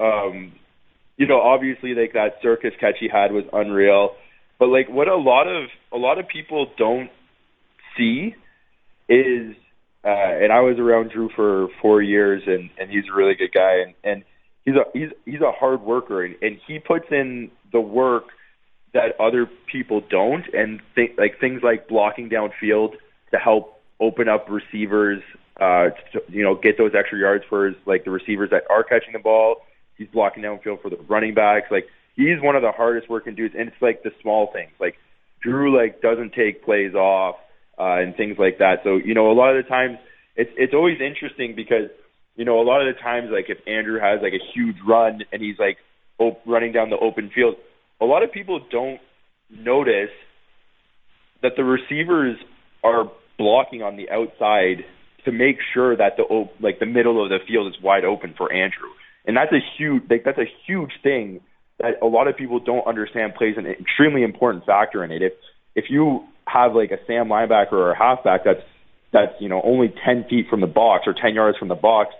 um, 0.00 0.52
you 1.16 1.26
know, 1.26 1.40
obviously 1.40 1.94
like 1.94 2.14
that 2.14 2.38
circus 2.42 2.72
catch 2.80 2.96
he 2.98 3.08
had 3.08 3.30
was 3.30 3.44
unreal, 3.52 4.16
but 4.58 4.66
like 4.66 4.88
what 4.88 5.06
a 5.06 5.16
lot 5.16 5.46
of, 5.46 5.68
a 5.92 5.96
lot 5.96 6.18
of 6.18 6.26
people 6.26 6.66
don't 6.76 7.10
see 7.96 8.34
is 9.08 9.54
uh, 10.04 10.08
and 10.08 10.52
I 10.52 10.60
was 10.60 10.78
around 10.78 11.10
Drew 11.10 11.28
for 11.34 11.68
four 11.82 12.02
years, 12.02 12.42
and 12.46 12.70
and 12.78 12.90
he's 12.90 13.04
a 13.12 13.16
really 13.16 13.34
good 13.34 13.52
guy, 13.52 13.82
and 13.82 13.94
and 14.02 14.24
he's 14.64 14.74
a 14.74 14.84
he's 14.92 15.10
he's 15.26 15.40
a 15.40 15.52
hard 15.52 15.82
worker, 15.82 16.24
and 16.24 16.36
and 16.40 16.58
he 16.66 16.78
puts 16.78 17.06
in 17.10 17.50
the 17.72 17.80
work 17.80 18.24
that 18.92 19.20
other 19.20 19.48
people 19.70 20.02
don't, 20.08 20.46
and 20.54 20.80
th- 20.94 21.12
like 21.18 21.38
things 21.38 21.62
like 21.62 21.86
blocking 21.86 22.30
downfield 22.30 22.94
to 23.30 23.38
help 23.38 23.80
open 24.00 24.28
up 24.28 24.46
receivers, 24.48 25.22
uh, 25.60 25.90
to, 26.12 26.22
you 26.28 26.42
know, 26.42 26.54
get 26.54 26.78
those 26.78 26.92
extra 26.98 27.18
yards 27.18 27.44
for 27.48 27.66
his, 27.66 27.76
like 27.86 28.04
the 28.04 28.10
receivers 28.10 28.50
that 28.50 28.62
are 28.70 28.82
catching 28.82 29.12
the 29.12 29.18
ball. 29.18 29.56
He's 29.96 30.08
blocking 30.08 30.42
downfield 30.42 30.80
for 30.80 30.88
the 30.88 30.96
running 31.08 31.34
backs. 31.34 31.66
Like 31.70 31.86
he's 32.16 32.40
one 32.40 32.56
of 32.56 32.62
the 32.62 32.72
hardest 32.72 33.10
working 33.10 33.34
dudes, 33.34 33.54
and 33.56 33.68
it's 33.68 33.82
like 33.82 34.02
the 34.02 34.12
small 34.22 34.50
things. 34.50 34.72
Like 34.80 34.96
Drew 35.42 35.76
like 35.76 36.00
doesn't 36.00 36.32
take 36.32 36.64
plays 36.64 36.94
off 36.94 37.36
uh, 37.80 37.96
and 37.96 38.14
things 38.14 38.36
like 38.38 38.58
that. 38.58 38.80
So 38.84 38.96
you 38.96 39.14
know, 39.14 39.30
a 39.30 39.32
lot 39.32 39.56
of 39.56 39.64
the 39.64 39.68
times 39.68 39.96
it's 40.36 40.50
it's 40.56 40.74
always 40.74 40.98
interesting 41.00 41.54
because 41.56 41.88
you 42.36 42.44
know 42.44 42.60
a 42.60 42.66
lot 42.66 42.86
of 42.86 42.94
the 42.94 43.00
times 43.00 43.28
like 43.32 43.46
if 43.48 43.58
Andrew 43.66 43.98
has 43.98 44.20
like 44.22 44.34
a 44.34 44.44
huge 44.54 44.76
run 44.86 45.20
and 45.32 45.40
he's 45.40 45.58
like 45.58 45.78
op- 46.18 46.42
running 46.46 46.72
down 46.72 46.90
the 46.90 46.98
open 46.98 47.30
field, 47.34 47.54
a 48.00 48.04
lot 48.04 48.22
of 48.22 48.30
people 48.32 48.60
don't 48.70 49.00
notice 49.50 50.12
that 51.42 51.52
the 51.56 51.64
receivers 51.64 52.36
are 52.84 53.10
blocking 53.38 53.82
on 53.82 53.96
the 53.96 54.10
outside 54.10 54.84
to 55.24 55.32
make 55.32 55.56
sure 55.72 55.96
that 55.96 56.18
the 56.18 56.22
op- 56.24 56.52
like 56.60 56.80
the 56.80 56.86
middle 56.86 57.22
of 57.22 57.30
the 57.30 57.38
field 57.48 57.66
is 57.66 57.82
wide 57.82 58.04
open 58.04 58.34
for 58.36 58.52
Andrew. 58.52 58.90
And 59.24 59.36
that's 59.36 59.52
a 59.52 59.60
huge 59.78 60.02
like 60.10 60.24
that's 60.24 60.38
a 60.38 60.50
huge 60.66 60.92
thing 61.02 61.40
that 61.78 61.94
a 62.02 62.06
lot 62.06 62.28
of 62.28 62.36
people 62.36 62.60
don't 62.60 62.86
understand 62.86 63.34
plays 63.34 63.54
an 63.56 63.64
extremely 63.66 64.22
important 64.22 64.66
factor 64.66 65.02
in 65.02 65.10
it. 65.10 65.22
If 65.22 65.32
if 65.74 65.84
you 65.88 66.24
have 66.52 66.74
like 66.74 66.90
a 66.90 66.98
Sam 67.06 67.28
linebacker 67.28 67.72
or 67.72 67.92
a 67.92 67.98
halfback 67.98 68.44
that's 68.44 68.62
that's 69.12 69.32
you 69.40 69.48
know 69.48 69.60
only 69.62 69.92
10 70.04 70.26
feet 70.28 70.46
from 70.48 70.60
the 70.60 70.66
box 70.66 71.04
or 71.06 71.14
10 71.14 71.34
yards 71.34 71.58
from 71.58 71.68
the 71.68 71.74
box, 71.74 72.14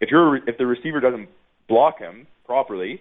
if 0.00 0.10
you're 0.10 0.36
if 0.48 0.58
the 0.58 0.66
receiver 0.66 1.00
doesn't 1.00 1.28
block 1.68 1.98
him 1.98 2.26
properly, 2.46 3.00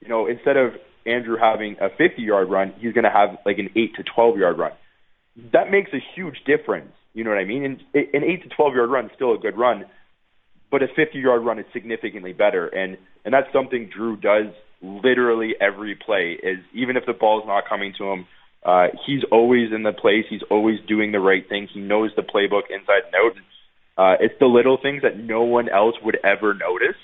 you 0.00 0.08
know 0.08 0.26
instead 0.26 0.56
of 0.56 0.72
Andrew 1.06 1.36
having 1.40 1.76
a 1.80 1.88
50 1.88 2.22
yard 2.22 2.50
run, 2.50 2.74
he's 2.78 2.92
going 2.92 3.04
to 3.04 3.10
have 3.10 3.38
like 3.46 3.58
an 3.58 3.70
8 3.74 3.94
to 3.96 4.02
12 4.02 4.38
yard 4.38 4.58
run. 4.58 4.72
That 5.52 5.70
makes 5.70 5.90
a 5.92 6.00
huge 6.14 6.36
difference. 6.46 6.92
You 7.14 7.24
know 7.24 7.30
what 7.30 7.38
I 7.38 7.44
mean? 7.44 7.64
And 7.64 7.80
an 7.94 8.24
8 8.24 8.42
to 8.42 8.48
12 8.54 8.74
yard 8.74 8.90
run 8.90 9.06
is 9.06 9.10
still 9.14 9.34
a 9.34 9.38
good 9.38 9.56
run, 9.56 9.84
but 10.70 10.82
a 10.82 10.86
50 10.94 11.18
yard 11.18 11.44
run 11.44 11.58
is 11.58 11.66
significantly 11.72 12.32
better. 12.32 12.66
And 12.66 12.98
and 13.24 13.32
that's 13.32 13.52
something 13.52 13.90
Drew 13.94 14.16
does 14.16 14.52
literally 14.82 15.54
every 15.60 15.94
play. 15.94 16.38
Is 16.42 16.58
even 16.74 16.96
if 16.96 17.04
the 17.06 17.12
ball's 17.12 17.44
not 17.46 17.68
coming 17.68 17.94
to 17.98 18.04
him 18.04 18.26
uh, 18.64 18.88
he's 19.06 19.22
always 19.30 19.72
in 19.72 19.82
the 19.82 19.92
place. 19.92 20.24
He's 20.28 20.42
always 20.50 20.78
doing 20.86 21.12
the 21.12 21.20
right 21.20 21.48
thing. 21.48 21.68
He 21.72 21.80
knows 21.80 22.10
the 22.16 22.22
playbook 22.22 22.70
inside 22.70 23.02
and 23.06 23.14
out. 23.14 23.36
Uh, 23.96 24.16
it's 24.20 24.34
the 24.38 24.46
little 24.46 24.78
things 24.80 25.02
that 25.02 25.18
no 25.18 25.42
one 25.42 25.68
else 25.68 25.96
would 26.02 26.18
ever 26.24 26.54
notice, 26.54 26.96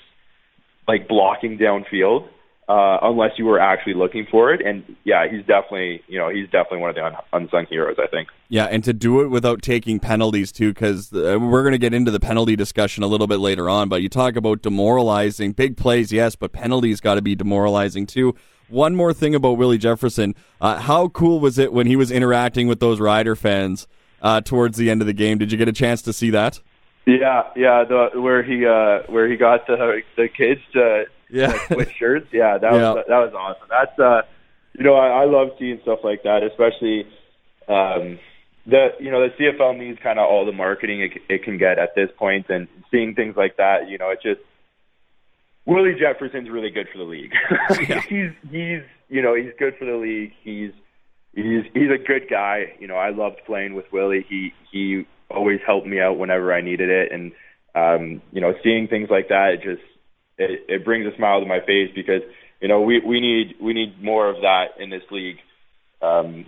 like 0.87 1.07
blocking 1.07 1.57
downfield, 1.57 2.27
uh, 2.67 2.97
unless 3.03 3.31
you 3.37 3.45
were 3.45 3.59
actually 3.59 3.93
looking 3.93 4.25
for 4.29 4.53
it. 4.53 4.65
And 4.65 4.95
yeah, 5.03 5.27
he's 5.29 5.45
definitely, 5.45 6.03
you 6.07 6.17
know, 6.17 6.29
he's 6.29 6.45
definitely 6.45 6.79
one 6.79 6.89
of 6.89 6.95
the 6.95 7.05
un- 7.05 7.15
unsung 7.33 7.65
heroes, 7.67 7.97
I 7.99 8.07
think. 8.07 8.29
Yeah, 8.49 8.65
and 8.65 8.83
to 8.83 8.93
do 8.93 9.21
it 9.21 9.27
without 9.27 9.61
taking 9.61 9.99
penalties 9.99 10.51
too, 10.51 10.73
because 10.73 11.13
uh, 11.13 11.37
we're 11.39 11.61
going 11.61 11.73
to 11.73 11.77
get 11.77 11.93
into 11.93 12.11
the 12.11 12.19
penalty 12.19 12.55
discussion 12.55 13.03
a 13.03 13.07
little 13.07 13.27
bit 13.27 13.39
later 13.39 13.69
on. 13.69 13.89
But 13.89 14.01
you 14.01 14.09
talk 14.09 14.35
about 14.35 14.61
demoralizing 14.61 15.51
big 15.51 15.77
plays, 15.77 16.11
yes, 16.11 16.35
but 16.35 16.53
penalties 16.53 16.99
got 17.01 17.15
to 17.15 17.21
be 17.21 17.35
demoralizing 17.35 18.07
too. 18.07 18.35
One 18.67 18.95
more 18.95 19.13
thing 19.13 19.35
about 19.35 19.57
Willie 19.57 19.77
Jefferson. 19.77 20.33
Uh, 20.59 20.79
how 20.79 21.09
cool 21.09 21.39
was 21.39 21.59
it 21.59 21.71
when 21.71 21.85
he 21.85 21.95
was 21.95 22.09
interacting 22.09 22.67
with 22.67 22.79
those 22.79 22.99
Rider 22.99 23.35
fans 23.35 23.87
uh, 24.23 24.41
towards 24.41 24.77
the 24.77 24.89
end 24.89 25.01
of 25.01 25.07
the 25.07 25.13
game? 25.13 25.37
Did 25.37 25.51
you 25.51 25.57
get 25.57 25.67
a 25.67 25.73
chance 25.73 26.01
to 26.03 26.13
see 26.13 26.31
that? 26.31 26.59
Yeah, 27.05 27.43
yeah, 27.55 27.83
the, 27.83 28.19
where 28.19 28.41
he 28.41 28.65
uh, 28.65 29.03
where 29.11 29.29
he 29.29 29.37
got 29.37 29.67
the 29.67 30.01
the 30.17 30.27
kids 30.27 30.61
to 30.73 31.05
yeah. 31.29 31.47
like, 31.47 31.61
switch 31.67 31.91
shirts. 31.97 32.27
Yeah, 32.31 32.57
that 32.57 32.73
yeah. 32.73 32.93
was 32.93 33.05
that 33.07 33.17
was 33.17 33.33
awesome. 33.33 33.67
That's 33.69 33.99
uh, 33.99 34.21
you 34.77 34.83
know, 34.83 34.95
I, 34.95 35.23
I 35.23 35.25
love 35.25 35.49
seeing 35.59 35.79
stuff 35.83 35.99
like 36.03 36.23
that, 36.23 36.43
especially 36.43 37.07
um, 37.67 38.19
the 38.65 38.89
you 38.99 39.11
know 39.11 39.27
the 39.27 39.33
CFL 39.39 39.77
needs 39.77 39.99
kind 40.01 40.19
of 40.19 40.25
all 40.29 40.45
the 40.45 40.51
marketing 40.51 41.01
it, 41.01 41.11
it 41.29 41.43
can 41.43 41.57
get 41.57 41.79
at 41.79 41.95
this 41.95 42.09
point, 42.17 42.47
and 42.49 42.67
seeing 42.91 43.15
things 43.15 43.35
like 43.37 43.57
that, 43.57 43.89
you 43.89 43.97
know, 43.97 44.09
it 44.09 44.19
just 44.21 44.41
Willie 45.65 45.95
Jefferson's 45.99 46.49
really 46.49 46.69
good 46.69 46.87
for 46.91 46.97
the 46.97 47.03
league. 47.03 47.33
yeah. 47.89 48.01
he's 48.01 48.31
he's 48.49 48.81
you 49.09 49.21
know 49.21 49.35
he's 49.35 49.51
good 49.57 49.75
for 49.77 49.85
the 49.85 49.97
league. 49.97 50.33
He's 50.43 50.71
he's 51.33 51.63
he's 51.73 51.89
a 51.89 52.03
good 52.03 52.29
guy. 52.29 52.73
You 52.79 52.87
know 52.87 52.95
I 52.95 53.09
loved 53.09 53.41
playing 53.45 53.73
with 53.73 53.85
Willie. 53.91 54.25
He 54.27 54.53
he 54.71 55.05
always 55.29 55.59
helped 55.65 55.87
me 55.87 55.99
out 55.99 56.17
whenever 56.17 56.53
I 56.53 56.61
needed 56.61 56.89
it, 56.89 57.11
and 57.11 57.31
um, 57.73 58.21
you 58.31 58.41
know 58.41 58.53
seeing 58.63 58.87
things 58.87 59.09
like 59.09 59.29
that 59.29 59.53
it 59.53 59.61
just 59.63 59.81
it, 60.37 60.65
it 60.67 60.85
brings 60.85 61.05
a 61.11 61.15
smile 61.15 61.39
to 61.39 61.45
my 61.45 61.59
face 61.59 61.91
because 61.95 62.21
you 62.61 62.67
know 62.67 62.81
we 62.81 63.01
we 63.05 63.19
need 63.19 63.55
we 63.61 63.73
need 63.73 64.01
more 64.01 64.29
of 64.29 64.41
that 64.41 64.79
in 64.79 64.89
this 64.89 65.03
league 65.11 65.37
um, 66.01 66.45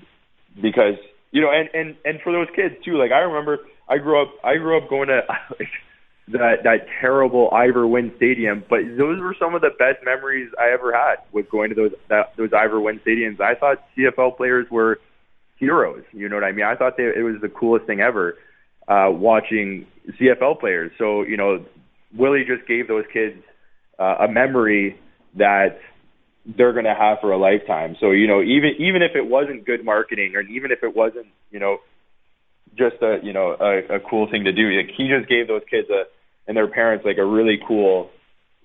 because 0.61 0.95
you 1.31 1.41
know 1.41 1.49
and 1.51 1.69
and 1.73 1.95
and 2.05 2.21
for 2.21 2.31
those 2.31 2.47
kids 2.55 2.75
too. 2.83 2.97
Like 2.97 3.11
I 3.11 3.19
remember 3.19 3.59
I 3.87 3.97
grew 3.97 4.21
up 4.21 4.33
I 4.43 4.57
grew 4.57 4.77
up 4.77 4.89
going 4.89 5.07
to. 5.07 5.21
Like, 5.59 5.69
that 6.29 6.63
that 6.63 6.87
terrible 6.99 7.49
Ivor 7.53 7.87
Wynne 7.87 8.11
Stadium. 8.17 8.63
But 8.69 8.79
those 8.97 9.19
were 9.19 9.35
some 9.39 9.55
of 9.55 9.61
the 9.61 9.69
best 9.69 10.03
memories 10.03 10.49
I 10.59 10.73
ever 10.73 10.93
had 10.93 11.17
with 11.31 11.49
going 11.49 11.69
to 11.69 11.75
those 11.75 11.91
that, 12.09 12.33
those 12.37 12.49
Ivor 12.53 12.81
Wynne 12.81 12.99
stadiums. 13.05 13.39
I 13.39 13.55
thought 13.55 13.77
CFL 13.97 14.35
players 14.35 14.67
were 14.69 14.99
heroes. 15.57 16.03
You 16.11 16.29
know 16.29 16.35
what 16.35 16.43
I 16.43 16.51
mean? 16.51 16.65
I 16.65 16.75
thought 16.75 16.97
they, 16.97 17.03
it 17.03 17.23
was 17.23 17.41
the 17.41 17.49
coolest 17.49 17.85
thing 17.85 18.01
ever 18.01 18.35
uh, 18.87 19.09
watching 19.09 19.87
CFL 20.19 20.59
players. 20.59 20.91
So 20.97 21.23
you 21.23 21.37
know, 21.37 21.65
Willie 22.15 22.43
just 22.45 22.67
gave 22.67 22.87
those 22.87 23.05
kids 23.11 23.41
uh, 23.99 24.15
a 24.21 24.27
memory 24.27 24.99
that 25.35 25.79
they're 26.45 26.73
going 26.73 26.85
to 26.85 26.95
have 26.95 27.19
for 27.19 27.31
a 27.31 27.37
lifetime. 27.37 27.97
So 27.99 28.11
you 28.11 28.27
know, 28.27 28.41
even 28.41 28.71
even 28.79 29.01
if 29.01 29.15
it 29.15 29.25
wasn't 29.25 29.65
good 29.65 29.83
marketing, 29.83 30.35
or 30.35 30.41
even 30.41 30.71
if 30.71 30.83
it 30.83 30.95
wasn't 30.95 31.27
you 31.51 31.59
know 31.59 31.79
just 32.77 32.95
a 33.01 33.19
you 33.23 33.33
know 33.33 33.55
a, 33.59 33.95
a 33.95 33.99
cool 33.99 34.29
thing 34.29 34.45
to 34.45 34.53
do, 34.53 34.69
like 34.71 34.89
he 34.95 35.09
just 35.09 35.29
gave 35.29 35.47
those 35.47 35.63
kids 35.69 35.89
a 35.89 36.03
and 36.47 36.55
their 36.55 36.67
parents 36.67 37.05
like 37.05 37.17
a 37.17 37.25
really 37.25 37.59
cool 37.67 38.09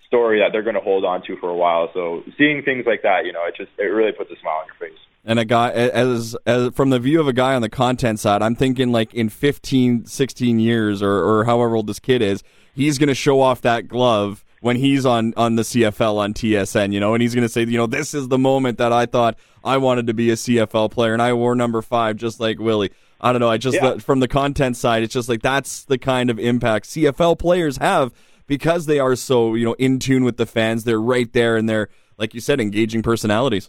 story 0.07 0.41
that 0.41 0.53
they're 0.53 0.63
going 0.63 0.75
to 0.75 0.81
hold 0.81 1.05
on 1.05 1.23
to 1.27 1.37
for 1.39 1.49
a 1.49 1.57
while. 1.57 1.89
So 1.95 2.23
seeing 2.39 2.63
things 2.63 2.85
like 2.87 3.03
that, 3.03 3.25
you 3.25 3.33
know, 3.33 3.45
it 3.47 3.55
just 3.57 3.71
it 3.79 3.85
really 3.85 4.13
puts 4.13 4.31
a 4.31 4.37
smile 4.41 4.61
on 4.61 4.67
your 4.67 4.91
face. 4.91 4.99
And 5.25 5.39
a 5.39 5.45
guy 5.45 5.71
as, 5.71 6.37
as 6.47 6.75
from 6.75 6.91
the 6.91 6.99
view 6.99 7.21
of 7.21 7.29
a 7.29 7.33
guy 7.33 7.55
on 7.55 7.63
the 7.63 7.69
content 7.69 8.21
side, 8.21 8.43
I'm 8.43 8.55
thinking 8.55 8.93
like 8.93 9.15
in 9.15 9.29
15, 9.29 10.07
16 10.07 10.61
years 10.61 11.03
or 11.03 11.13
or 11.13 11.45
however 11.45 11.77
old 11.77 11.87
this 11.87 12.01
kid 12.01 12.23
is, 12.23 12.43
he's 12.75 12.99
going 12.99 13.09
to 13.09 13.15
show 13.15 13.41
off 13.41 13.61
that 13.63 13.89
glove 13.89 14.45
when 14.63 14.77
he's 14.77 15.05
on 15.05 15.35
on 15.37 15.57
the 15.57 15.63
CFL 15.63 16.19
on 16.19 16.33
TSN, 16.33 16.93
you 16.93 17.01
know, 17.01 17.15
and 17.15 17.21
he's 17.21 17.35
going 17.35 17.43
to 17.43 17.49
say, 17.49 17.65
you 17.65 17.77
know, 17.77 17.89
this 17.89 18.15
is 18.15 18.29
the 18.29 18.39
moment 18.39 18.79
that 18.79 18.93
I 18.93 19.07
thought 19.07 19.37
I 19.65 19.77
wanted 19.77 20.07
to 20.07 20.15
be 20.15 20.31
a 20.31 20.35
CFL 20.35 20.91
player 20.93 21.13
and 21.13 21.21
I 21.21 21.33
wore 21.33 21.57
number 21.57 21.83
5 21.83 22.17
just 22.17 22.39
like 22.39 22.61
Willie. 22.61 22.93
I 23.21 23.33
don't 23.33 23.41
know, 23.41 23.51
I 23.51 23.59
just 23.59 23.77
yeah. 23.77 23.99
from 23.99 24.21
the 24.21 24.29
content 24.29 24.77
side, 24.77 25.03
it's 25.03 25.13
just 25.13 25.29
like 25.29 25.43
that's 25.43 25.85
the 25.85 25.99
kind 25.99 26.31
of 26.31 26.39
impact 26.39 26.87
CFL 26.87 27.39
players 27.41 27.77
have 27.79 28.13
because 28.47 28.87
they 28.87 29.01
are 29.01 29.17
so, 29.17 29.55
you 29.57 29.65
know, 29.65 29.75
in 29.75 29.99
tune 29.99 30.23
with 30.23 30.37
the 30.37 30.47
fans. 30.47 30.85
They're 30.85 31.01
right 31.01 31.31
there 31.33 31.57
and 31.57 31.69
they're 31.69 31.89
like 32.17 32.33
you 32.33 32.41
said 32.41 32.61
engaging 32.61 33.03
personalities. 33.03 33.69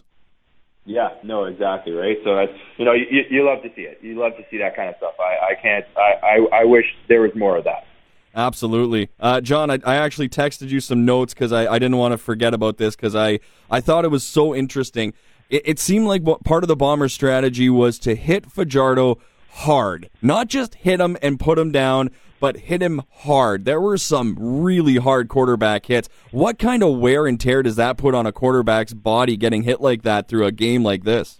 Yeah, 0.86 1.08
no, 1.24 1.44
exactly 1.44 1.92
right. 1.92 2.18
So 2.22 2.36
that's 2.36 2.52
you 2.76 2.84
know 2.84 2.92
you, 2.92 3.22
you 3.30 3.44
love 3.44 3.62
to 3.62 3.70
see 3.74 3.82
it. 3.82 3.98
You 4.00 4.16
love 4.16 4.36
to 4.36 4.44
see 4.48 4.58
that 4.58 4.76
kind 4.76 4.90
of 4.90 4.96
stuff. 4.98 5.14
I, 5.18 5.52
I 5.52 5.54
can't. 5.60 5.84
I, 5.96 6.12
I 6.22 6.60
I 6.60 6.64
wish 6.64 6.84
there 7.08 7.22
was 7.22 7.34
more 7.34 7.56
of 7.56 7.64
that. 7.64 7.86
Absolutely, 8.34 9.10
uh, 9.20 9.40
John. 9.40 9.70
I, 9.70 9.78
I 9.84 9.96
actually 9.96 10.28
texted 10.28 10.68
you 10.68 10.80
some 10.80 11.04
notes 11.04 11.34
because 11.34 11.52
I, 11.52 11.72
I 11.72 11.78
didn't 11.78 11.98
want 11.98 12.12
to 12.12 12.18
forget 12.18 12.52
about 12.52 12.78
this 12.78 12.96
because 12.96 13.14
I 13.14 13.38
I 13.70 13.80
thought 13.80 14.04
it 14.04 14.10
was 14.10 14.24
so 14.24 14.54
interesting. 14.54 15.14
It, 15.50 15.62
it 15.64 15.78
seemed 15.78 16.06
like 16.06 16.22
what 16.22 16.42
part 16.42 16.64
of 16.64 16.68
the 16.68 16.76
bomber 16.76 17.08
strategy 17.08 17.70
was 17.70 17.98
to 18.00 18.16
hit 18.16 18.50
Fajardo 18.50 19.18
hard, 19.50 20.10
not 20.20 20.48
just 20.48 20.74
hit 20.74 21.00
him 21.00 21.16
and 21.22 21.38
put 21.38 21.58
him 21.58 21.70
down, 21.70 22.10
but 22.40 22.56
hit 22.56 22.82
him 22.82 23.02
hard. 23.10 23.64
There 23.64 23.80
were 23.80 23.96
some 23.96 24.36
really 24.36 24.96
hard 24.96 25.28
quarterback 25.28 25.86
hits. 25.86 26.08
What 26.32 26.58
kind 26.58 26.82
of 26.82 26.98
wear 26.98 27.26
and 27.26 27.38
tear 27.40 27.62
does 27.62 27.76
that 27.76 27.96
put 27.96 28.16
on 28.16 28.26
a 28.26 28.32
quarterback's 28.32 28.92
body 28.92 29.36
getting 29.36 29.62
hit 29.62 29.80
like 29.80 30.02
that 30.02 30.26
through 30.28 30.44
a 30.44 30.52
game 30.52 30.82
like 30.82 31.04
this? 31.04 31.38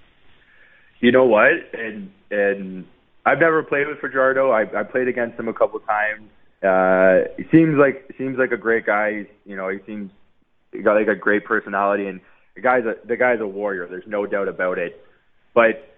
You 1.01 1.11
know 1.11 1.25
what? 1.25 1.53
And 1.73 2.13
and 2.31 2.87
I've 3.27 3.41
never 3.41 3.65
played 3.65 3.89
with 3.89 3.99
Fajardo. 3.99 4.51
I, 4.51 4.63
I 4.79 4.85
played 4.85 5.09
against 5.09 5.39
him 5.39 5.49
a 5.49 5.53
couple 5.53 5.81
times. 5.81 6.31
Uh, 6.63 7.29
he 7.37 7.45
seems 7.51 7.77
like 7.77 8.11
seems 8.17 8.39
like 8.39 8.53
a 8.53 8.57
great 8.57 8.87
guy. 8.87 9.19
He's, 9.19 9.27
you 9.45 9.57
know, 9.57 9.69
he 9.69 9.79
seems 9.87 10.11
he 10.73 10.81
got 10.81 10.95
like 10.95 11.09
a 11.09 11.15
great 11.15 11.45
personality, 11.45 12.07
and 12.07 12.21
the 12.55 12.63
guy's 12.63 12.85
a 12.85 12.95
the 13.07 13.17
guy's 13.17 13.41
a 13.41 13.47
warrior. 13.47 13.87
There's 13.87 14.07
no 14.07 14.27
doubt 14.27 14.49
about 14.49 14.79
it. 14.79 15.05
But 15.55 15.97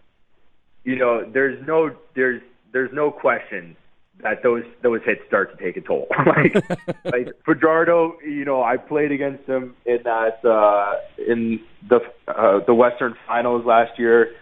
you 0.84 0.96
know, 0.96 1.24
there's 1.24 1.64
no 1.66 1.94
there's 2.14 2.42
there's 2.72 2.92
no 2.92 3.10
question 3.10 3.76
that 4.22 4.42
those 4.42 4.64
those 4.82 5.00
hits 5.04 5.20
start 5.26 5.56
to 5.56 5.64
take 5.64 5.76
a 5.76 5.80
toll. 5.80 6.08
like 6.26 6.54
like 7.04 7.28
Fajardo, 7.44 8.16
you 8.24 8.44
know, 8.44 8.62
I 8.62 8.76
played 8.76 9.12
against 9.12 9.44
him 9.44 9.74
in 9.84 9.98
that 10.04 10.44
uh 10.44 10.94
in 11.18 11.60
the 11.88 12.00
uh 12.26 12.60
the 12.66 12.74
Western 12.74 13.14
Finals 13.26 13.64
last 13.64 13.98
year 13.98 14.32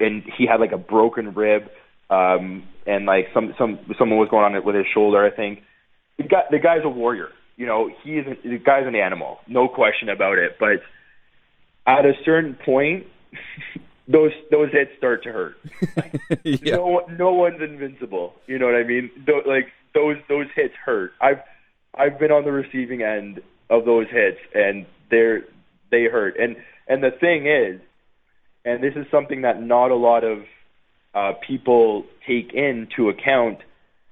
and 0.00 0.22
he 0.36 0.46
had 0.46 0.60
like 0.60 0.72
a 0.72 0.78
broken 0.78 1.34
rib 1.34 1.68
um 2.14 2.62
and 2.86 3.06
like 3.06 3.28
some 3.32 3.54
some 3.58 3.78
someone 3.98 4.18
was 4.18 4.28
going 4.30 4.44
on 4.44 4.54
it 4.54 4.64
with 4.64 4.74
his 4.74 4.86
shoulder, 4.92 5.24
I 5.24 5.30
think. 5.30 5.62
The 6.18 6.24
guy 6.24 6.42
the 6.50 6.58
guy's 6.58 6.84
a 6.84 6.88
warrior. 6.88 7.28
You 7.56 7.66
know, 7.66 7.90
he's 8.02 8.24
the 8.42 8.58
guy's 8.58 8.86
an 8.86 8.96
animal, 8.96 9.38
no 9.46 9.68
question 9.68 10.08
about 10.08 10.38
it, 10.38 10.56
but 10.58 10.82
at 11.86 12.04
a 12.04 12.12
certain 12.24 12.54
point 12.64 13.06
those 14.08 14.32
those 14.50 14.70
hits 14.72 14.90
start 14.98 15.22
to 15.24 15.32
hurt. 15.32 15.56
yeah. 16.44 16.76
No 16.76 17.06
no 17.10 17.32
one's 17.32 17.62
invincible. 17.62 18.34
You 18.46 18.58
know 18.58 18.66
what 18.66 18.76
I 18.76 18.84
mean? 18.84 19.10
Th- 19.26 19.46
like 19.46 19.68
those 19.94 20.16
those 20.28 20.46
hits 20.54 20.74
hurt. 20.84 21.12
I've 21.20 21.40
I've 21.94 22.18
been 22.18 22.30
on 22.30 22.44
the 22.44 22.52
receiving 22.52 23.02
end 23.02 23.40
of 23.70 23.84
those 23.84 24.06
hits, 24.10 24.38
and 24.54 24.86
they're 25.10 25.44
they 25.90 26.04
hurt. 26.04 26.36
And 26.38 26.56
and 26.88 27.02
the 27.02 27.10
thing 27.10 27.46
is, 27.46 27.80
and 28.64 28.82
this 28.82 28.94
is 28.96 29.06
something 29.10 29.42
that 29.42 29.62
not 29.62 29.90
a 29.90 29.96
lot 29.96 30.24
of 30.24 30.40
uh, 31.14 31.32
people 31.46 32.04
take 32.26 32.52
into 32.52 33.08
account. 33.08 33.58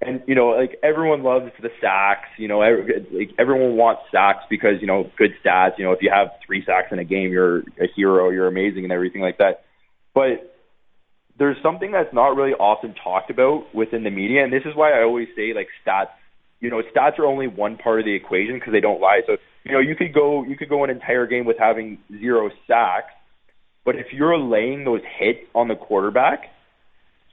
And 0.01 0.23
you 0.27 0.35
know, 0.35 0.49
like 0.49 0.79
everyone 0.83 1.23
loves 1.23 1.53
the 1.61 1.71
sacks. 1.81 2.29
You 2.37 2.49
know, 2.49 2.63
every, 2.63 3.07
like 3.13 3.31
everyone 3.39 3.77
wants 3.77 4.03
sacks 4.11 4.45
because 4.51 4.81
you 4.81 4.87
know 4.87 5.11
good 5.17 5.31
stats. 5.45 5.79
You 5.79 5.85
know, 5.85 5.93
if 5.93 6.03
you 6.03 6.11
have 6.13 6.29
three 6.45 6.65
sacks 6.65 6.89
in 6.91 6.99
a 6.99 7.05
game, 7.05 7.31
you're 7.31 7.59
a 7.59 7.87
hero. 7.95 8.31
You're 8.31 8.49
amazing, 8.49 8.85
and 8.85 8.93
everything 8.93 9.21
like 9.21 9.39
that. 9.39 9.65
But 10.15 10.53
there's 11.39 11.57
something 11.63 11.93
that's 11.93 12.13
not 12.13 12.37
really 12.37 12.53
often 12.53 12.95
talked 13.03 13.31
about 13.31 13.73
within 13.75 14.03
the 14.03 14.11
media, 14.11 14.43
and 14.45 14.53
this 14.53 14.63
is 14.65 14.75
why 14.75 14.93
I 14.93 15.03
always 15.03 15.29
say 15.37 15.55
like 15.55 15.69
stats. 15.87 16.11
You 16.61 16.71
know, 16.71 16.83
stats 16.95 17.19
are 17.19 17.27
only 17.27 17.49
one 17.49 17.77
part 17.77 17.99
of 17.99 18.05
the 18.05 18.15
equation 18.15 18.55
because 18.55 18.73
they 18.73 18.81
don't 18.81 19.01
lie. 19.01 19.21
So 19.27 19.37
you 19.65 19.73
know, 19.73 19.81
you 19.81 19.95
could 19.95 20.13
go 20.13 20.45
you 20.45 20.57
could 20.57 20.69
go 20.69 20.83
an 20.83 20.91
entire 20.91 21.27
game 21.27 21.45
with 21.45 21.59
having 21.59 21.99
zero 22.11 22.51
sacks, 22.67 23.13
but 23.85 23.95
if 23.97 24.07
you're 24.13 24.37
laying 24.37 24.85
those 24.85 25.01
hits 25.19 25.41
on 25.55 25.69
the 25.69 25.77
quarterback, 25.77 26.52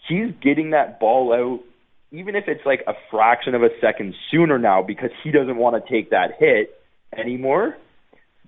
he's 0.08 0.32
getting 0.41 0.72
that 0.72 1.00
ball 1.00 1.34
out, 1.34 1.60
even 2.12 2.36
if 2.36 2.46
it's 2.48 2.65
like 2.65 2.84
a 2.88 2.94
fraction 3.12 3.56
of 3.56 3.63
a 3.63 3.70
second 3.82 4.15
sooner 4.32 4.58
now 4.58 4.82
because 4.82 5.12
he 5.24 5.32
doesn't 5.32 5.58
want 5.58 5.84
to 5.84 5.91
take 5.91 6.12
that 6.12 6.32
hit 6.39 6.72
anymore. 7.18 7.77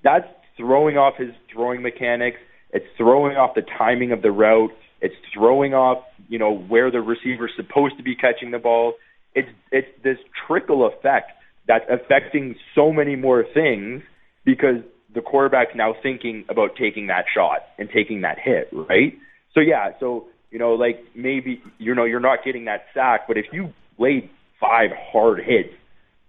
That's 0.04 0.26
throwing 0.58 0.98
off 0.98 1.16
his 1.18 1.30
throwing 1.54 1.82
mechanics. 1.82 2.38
It's 2.72 2.86
throwing 2.98 3.36
off 3.36 3.56
the 3.56 3.64
timing 3.78 4.12
of 4.12 4.22
the 4.22 4.32
route. 4.32 4.72
It's 5.02 5.16
throwing 5.34 5.74
off, 5.74 6.04
you 6.30 6.40
know, 6.40 6.56
where 6.56 6.92
the 6.92 7.02
receiver's 7.02 7.52
supposed 7.56 7.98
to 7.98 8.04
be 8.04 8.16
catching 8.16 8.52
the 8.52 8.60
ball. 8.60 8.94
It's 9.34 9.50
it's 9.72 9.88
this 10.04 10.18
trickle 10.48 10.88
effect 10.88 11.32
that's 11.68 11.86
affecting 11.90 12.56
so 12.76 12.92
many 12.92 13.16
more 13.16 13.44
things 13.54 14.04
because 14.46 14.78
the 15.14 15.22
quarterback's 15.22 15.76
now 15.76 15.94
thinking 16.02 16.46
about 16.50 16.72
taking 16.80 17.08
that 17.08 17.26
shot 17.34 17.60
and 17.78 17.90
taking 17.94 18.22
that 18.22 18.38
hit, 18.40 18.70
right? 18.72 19.14
So 19.54 19.60
yeah, 19.60 19.92
so 20.00 20.28
you 20.52 20.60
know, 20.60 20.74
like 20.74 21.04
maybe 21.16 21.62
you 21.78 21.96
know 21.96 22.04
you're 22.06 22.20
not 22.20 22.44
getting 22.44 22.66
that 22.66 22.86
sack, 22.94 23.22
but 23.28 23.38
if 23.38 23.46
you 23.52 23.74
laid 23.98 24.30
five 24.60 24.92
hard 25.12 25.40
hits 25.40 25.74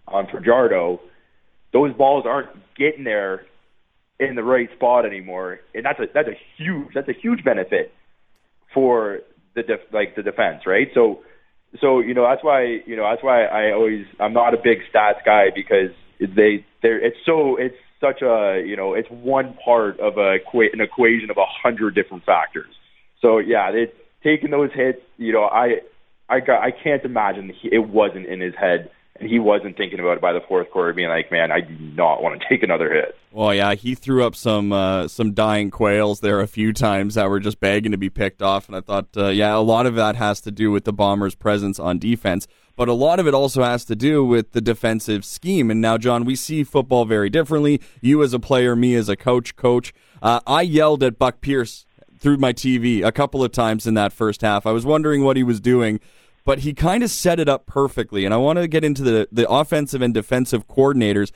on 0.07 0.26
Fajardo, 0.26 1.00
those 1.73 1.93
balls 1.95 2.25
aren't 2.26 2.50
getting 2.76 3.05
there 3.05 3.45
in 4.21 4.37
the 4.37 4.43
right 4.43 4.69
spot 4.76 5.05
anymore, 5.05 5.61
and 5.75 5.85
that's 5.85 5.99
a 5.99 6.05
that's 6.14 6.29
a 6.29 6.38
huge 6.57 6.88
that's 6.95 7.09
a 7.09 7.14
huge 7.21 7.45
benefit 7.45 7.93
for 8.73 9.21
the 9.55 9.62
def, 9.62 9.81
like 9.93 10.14
the 10.17 10.23
defense, 10.23 10.62
right? 10.67 10.88
So 10.95 11.21
so 11.81 12.00
you 12.00 12.14
know 12.14 12.26
that's 12.29 12.45
why 12.45 12.79
you 12.87 12.97
know 12.97 13.09
that's 13.11 13.23
why 13.23 13.45
I 13.45 13.73
always 13.73 14.07
I'm 14.21 14.33
not 14.33 14.55
a 14.55 14.59
big 14.59 14.79
stats 14.95 15.25
guy 15.25 15.47
because 15.55 15.91
they 16.21 16.64
they're 16.83 17.05
it's 17.05 17.17
so 17.26 17.57
it's 17.57 17.76
such 18.00 18.23
a 18.23 18.62
you 18.64 18.76
know 18.76 18.95
it's 18.95 19.09
one 19.11 19.57
part 19.64 19.99
of 20.00 20.19
a 20.19 20.37
an 20.55 20.81
equation 20.81 21.31
of 21.31 21.38
a 21.38 21.47
hundred 21.47 21.95
different 21.95 22.25
factors. 22.25 22.73
So 23.21 23.38
yeah, 23.38 23.71
it, 23.71 23.95
taking 24.23 24.50
those 24.50 24.71
hits, 24.73 25.00
you 25.17 25.33
know 25.33 25.45
I 25.45 25.81
I 26.29 26.41
got 26.41 26.62
I 26.62 26.71
can't 26.71 27.05
imagine 27.05 27.52
it 27.64 27.88
wasn't 27.88 28.26
in 28.26 28.41
his 28.41 28.55
head 28.55 28.91
and 29.23 29.31
he 29.31 29.38
wasn't 29.38 29.76
thinking 29.76 30.00
about 30.00 30.17
it 30.17 30.21
by 30.21 30.33
the 30.33 30.41
fourth 30.41 30.71
quarter, 30.71 30.93
being 30.93 31.09
like, 31.09 31.31
"Man, 31.31 31.52
I 31.52 31.61
do 31.61 31.75
not 31.79 32.23
want 32.23 32.41
to 32.41 32.49
take 32.50 32.62
another 32.62 32.93
hit." 32.93 33.17
Well, 33.31 33.55
yeah, 33.55 33.75
he 33.75 33.95
threw 33.95 34.25
up 34.25 34.35
some 34.35 34.73
uh, 34.73 35.09
some 35.09 35.33
dying 35.33 35.71
quails 35.71 36.21
there 36.21 36.41
a 36.41 36.47
few 36.47 36.73
times 36.73 37.14
that 37.14 37.31
were 37.31 37.41
just 37.41 37.61
begging 37.61 37.93
to 37.93 37.99
be 37.99 38.11
picked 38.11 38.43
off, 38.43 38.69
and 38.69 38.76
I 38.76 38.81
thought, 38.81 39.09
uh, 39.17 39.29
yeah, 39.29 39.55
a 39.55 39.59
lot 39.59 39.87
of 39.87 39.95
that 39.95 40.17
has 40.17 40.41
to 40.43 40.50
do 40.50 40.71
with 40.71 40.85
the 40.85 40.93
Bombers' 40.93 41.35
presence 41.35 41.79
on 41.79 41.99
defense, 41.99 42.49
but 42.76 42.88
a 42.88 42.95
lot 42.95 43.21
of 43.21 43.26
it 43.26 43.35
also 43.35 43.62
has 43.62 43.85
to 43.87 43.97
do 43.97 44.25
with 44.25 44.52
the 44.52 44.61
defensive 44.61 45.25
scheme. 45.25 45.71
And 45.71 45.81
now, 45.81 45.99
John, 45.99 46.25
we 46.25 46.35
see 46.35 46.64
football 46.64 47.05
very 47.05 47.31
differently. 47.31 47.81
You 48.00 48.23
as 48.23 48.35
a 48.35 48.41
player, 48.41 48.75
me 48.75 48.95
as 48.95 49.09
a 49.09 49.17
coach, 49.17 49.57
coach. 49.57 49.93
Uh, 50.21 50.41
I 50.47 50.62
yelled 50.62 51.02
at 51.02 51.19
Buck 51.19 51.41
Pierce 51.41 51.85
through 52.23 52.38
my 52.38 52.52
TV 52.52 53.05
a 53.05 53.12
couple 53.12 53.45
of 53.45 53.52
times 53.52 53.87
in 53.87 53.95
that 53.95 54.12
first 54.12 54.41
half. 54.41 54.64
I 54.67 54.73
was 54.73 54.87
wondering 54.87 55.25
what 55.25 55.37
he 55.37 55.43
was 55.43 55.61
doing 55.61 56.00
but 56.45 56.61
he 56.61 56.73
kind 56.75 57.02
of 57.02 57.11
set 57.11 57.38
it 57.38 57.49
up 57.49 57.67
perfectly. 57.67 58.25
And 58.25 58.35
I 58.35 58.37
want 58.37 58.59
to 58.59 58.69
get 58.69 58.85
into 58.85 59.02
the, 59.02 59.29
the 59.31 59.49
offensive 59.49 60.02
and 60.02 60.12
defensive 60.12 60.67
coordinators. 60.67 61.33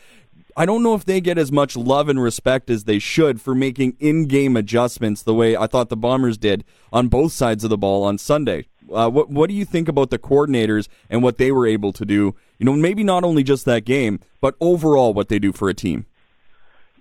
I 0.57 0.65
don't 0.65 0.83
know 0.83 0.95
if 0.95 1.05
they 1.05 1.21
get 1.21 1.39
as 1.39 1.53
much 1.53 1.77
love 1.77 2.09
and 2.09 2.21
respect 2.21 2.71
as 2.71 2.85
they 2.85 2.99
should 2.99 3.41
for 3.41 3.55
making 3.55 3.97
in 4.01 4.27
game 4.27 4.57
adjustments 4.57 5.23
the 5.23 5.35
way 5.35 5.57
I 5.57 5.67
thought 5.67 5.91
the 5.91 5.97
Bombers 5.97 6.39
did 6.39 6.65
on 6.93 7.09
both 7.09 7.33
sides 7.33 7.63
of 7.63 7.71
the 7.71 7.79
ball 7.79 8.05
on 8.05 8.17
Sunday. 8.17 8.67
Uh, 8.91 9.11
what 9.11 9.29
what 9.29 9.49
do 9.49 9.55
you 9.55 9.65
think 9.65 9.89
about 9.89 10.11
the 10.11 10.19
coordinators 10.19 10.87
and 11.11 11.21
what 11.21 11.39
they 11.39 11.51
were 11.51 11.67
able 11.67 11.93
to 11.93 12.05
do? 12.05 12.37
You 12.59 12.67
know, 12.67 12.73
maybe 12.73 13.03
not 13.03 13.25
only 13.25 13.43
just 13.43 13.65
that 13.65 13.85
game, 13.85 14.21
but 14.41 14.55
overall 14.61 15.13
what 15.13 15.29
they 15.29 15.41
do 15.41 15.53
for 15.53 15.69
a 15.69 15.75
team. 15.75 16.07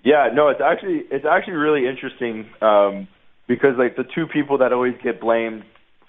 Yeah, 0.04 0.30
no, 0.34 0.50
it's 0.50 0.62
actually 0.62 1.04
it's 1.12 1.26
actually 1.26 1.54
really 1.54 1.88
interesting 1.88 2.50
um, 2.60 3.08
because 3.48 3.78
like 3.78 3.96
the 3.96 4.04
two 4.04 4.28
people 4.28 4.58
that 4.60 4.74
always 4.74 4.96
get 5.04 5.22
blamed 5.22 5.64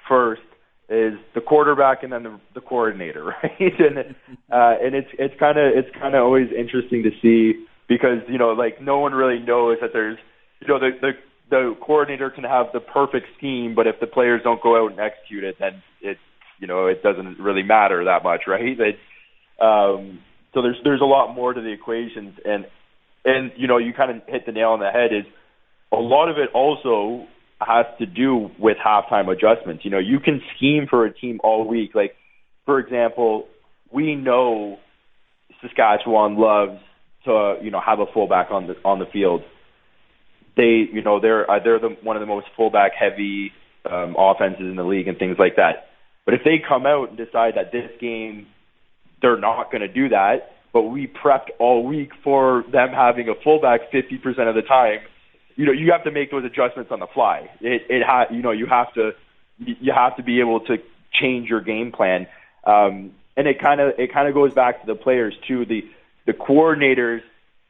first 0.09 0.43
is 0.89 1.15
the 1.35 1.41
quarterback 1.41 2.03
and 2.03 2.13
then 2.13 2.23
the, 2.23 2.41
the 2.55 2.61
coordinator, 2.61 3.25
right? 3.43 3.81
and 3.81 3.99
uh, 4.51 4.75
and 4.81 4.95
it's 4.95 5.11
it's 5.19 5.35
kind 5.39 5.59
of 5.59 5.73
it's 5.75 5.89
kind 5.99 6.15
of 6.15 6.23
always 6.23 6.49
interesting 6.57 7.03
to 7.03 7.11
see 7.21 7.67
because 7.89 8.21
you 8.29 8.39
know 8.39 8.51
like 8.51 8.81
no 8.81 8.99
one 8.99 9.13
really 9.13 9.41
knows 9.41 9.79
that 9.81 9.91
there's 9.93 10.19
you 10.61 10.69
know 10.69 10.79
the 10.79 10.91
the 11.01 11.13
the 11.51 11.77
coordinator 11.81 12.31
can 12.31 12.45
have 12.45 12.67
the 12.73 12.81
perfect 12.81 13.27
scheme, 13.37 13.75
but 13.75 13.87
if 13.87 14.01
the 14.01 14.07
players 14.07 14.43
don't 14.43 14.63
go 14.63 14.85
out 14.85 14.91
and 14.91 15.01
execute 15.01 15.45
it, 15.45 15.57
then 15.59 15.83
it 16.01 16.19
you 16.59 16.67
know 16.67 16.87
it 16.87 17.03
doesn't 17.03 17.39
really 17.39 17.63
matter 17.63 18.05
that 18.05 18.23
much, 18.23 18.43
right? 18.47 18.79
It, 18.79 18.99
um, 19.61 20.21
so 20.55 20.63
there's 20.63 20.79
there's 20.85 21.01
a 21.01 21.05
lot 21.05 21.35
more 21.35 21.53
to 21.53 21.61
the 21.61 21.73
equations, 21.73 22.39
and 22.45 22.67
and 23.25 23.53
you 23.57 23.67
know 23.67 23.79
you 23.79 23.93
kind 23.93 24.11
of 24.11 24.23
hit 24.29 24.47
the 24.47 24.53
nail 24.53 24.71
on 24.71 24.81
the 24.81 24.91
head. 24.91 25.13
Is 25.13 25.25
a 25.93 25.97
lot 25.97 26.29
of 26.29 26.39
it 26.39 26.51
also 26.55 27.27
has 27.61 27.87
to 27.99 28.07
do 28.07 28.51
with 28.59 28.77
halftime 28.85 29.29
adjustments. 29.33 29.85
You 29.85 29.91
know, 29.91 29.99
you 29.99 30.21
can 30.21 30.43
scheme 30.57 30.87
for 30.89 31.07
a 31.07 31.13
team 31.13 31.41
all 31.43 31.67
week. 31.67 31.95
Like, 31.95 32.15
for 32.65 32.79
example, 32.79 33.49
we 33.91 34.15
know 34.15 34.79
Saskatchewan 35.63 36.37
loves 36.37 36.81
to 37.25 37.57
you 37.63 37.71
know 37.71 37.81
have 37.85 37.99
a 37.99 38.07
fullback 38.13 38.51
on 38.51 38.67
the 38.67 38.75
on 38.85 38.99
the 38.99 39.07
field. 39.07 39.43
They 40.57 40.87
you 40.93 41.03
know 41.03 41.21
they're 41.21 41.51
uh, 41.51 41.61
they're 41.63 41.79
the 41.79 41.97
one 42.03 42.17
of 42.17 42.21
the 42.21 42.27
most 42.27 42.47
fullback 42.57 42.93
heavy 42.99 43.53
um, 43.91 44.17
offenses 44.19 44.61
in 44.61 44.77
the 44.77 44.85
league 44.85 45.09
and 45.09 45.19
things 45.19 45.37
like 45.39 45.57
that. 45.57 45.89
But 46.25 46.35
if 46.35 46.41
they 46.45 46.57
come 46.67 46.87
out 46.87 47.11
and 47.11 47.17
decide 47.17 47.55
that 47.57 47.73
this 47.73 47.91
game 48.01 48.47
they're 49.23 49.39
not 49.39 49.71
going 49.71 49.81
to 49.81 49.89
do 49.89 50.11
that, 50.11 50.53
but 50.73 50.83
we 50.83 51.07
prepped 51.07 51.49
all 51.59 51.85
week 51.85 52.11
for 52.23 52.65
them 52.71 52.91
having 52.91 53.29
a 53.29 53.35
fullback 53.43 53.93
50% 53.93 54.49
of 54.49 54.55
the 54.55 54.63
time, 54.63 54.99
you 55.57 55.67
know, 55.67 55.73
you 55.73 55.93
have 55.93 56.05
to 56.05 56.11
make 56.11 56.31
those 56.31 56.45
adjustments 56.45 56.93
on 56.93 57.01
the 57.01 57.07
fly. 57.07 57.51
It, 57.61 57.83
it 57.89 58.03
ha- 58.05 58.27
you 58.31 58.43
know, 58.43 58.53
you 58.53 58.67
have 58.67 58.93
to, 58.95 59.13
you 59.59 59.93
have 59.93 60.17
to 60.17 60.23
be 60.23 60.41
able 60.41 60.61
to 60.61 60.79
change 61.13 61.49
your 61.49 61.61
game 61.61 61.93
plan. 61.93 62.27
Um, 62.65 63.13
and 63.37 63.47
it 63.47 63.61
kind 63.61 63.81
of, 63.81 63.99
it 63.99 64.13
kind 64.13 64.29
of 64.29 64.35
goes 64.35 64.53
back 64.53 64.83
to 64.83 64.87
the 64.87 64.95
players 64.95 65.35
too. 65.49 65.65
The, 65.65 65.85
the 66.27 66.33
coordinators 66.33 67.23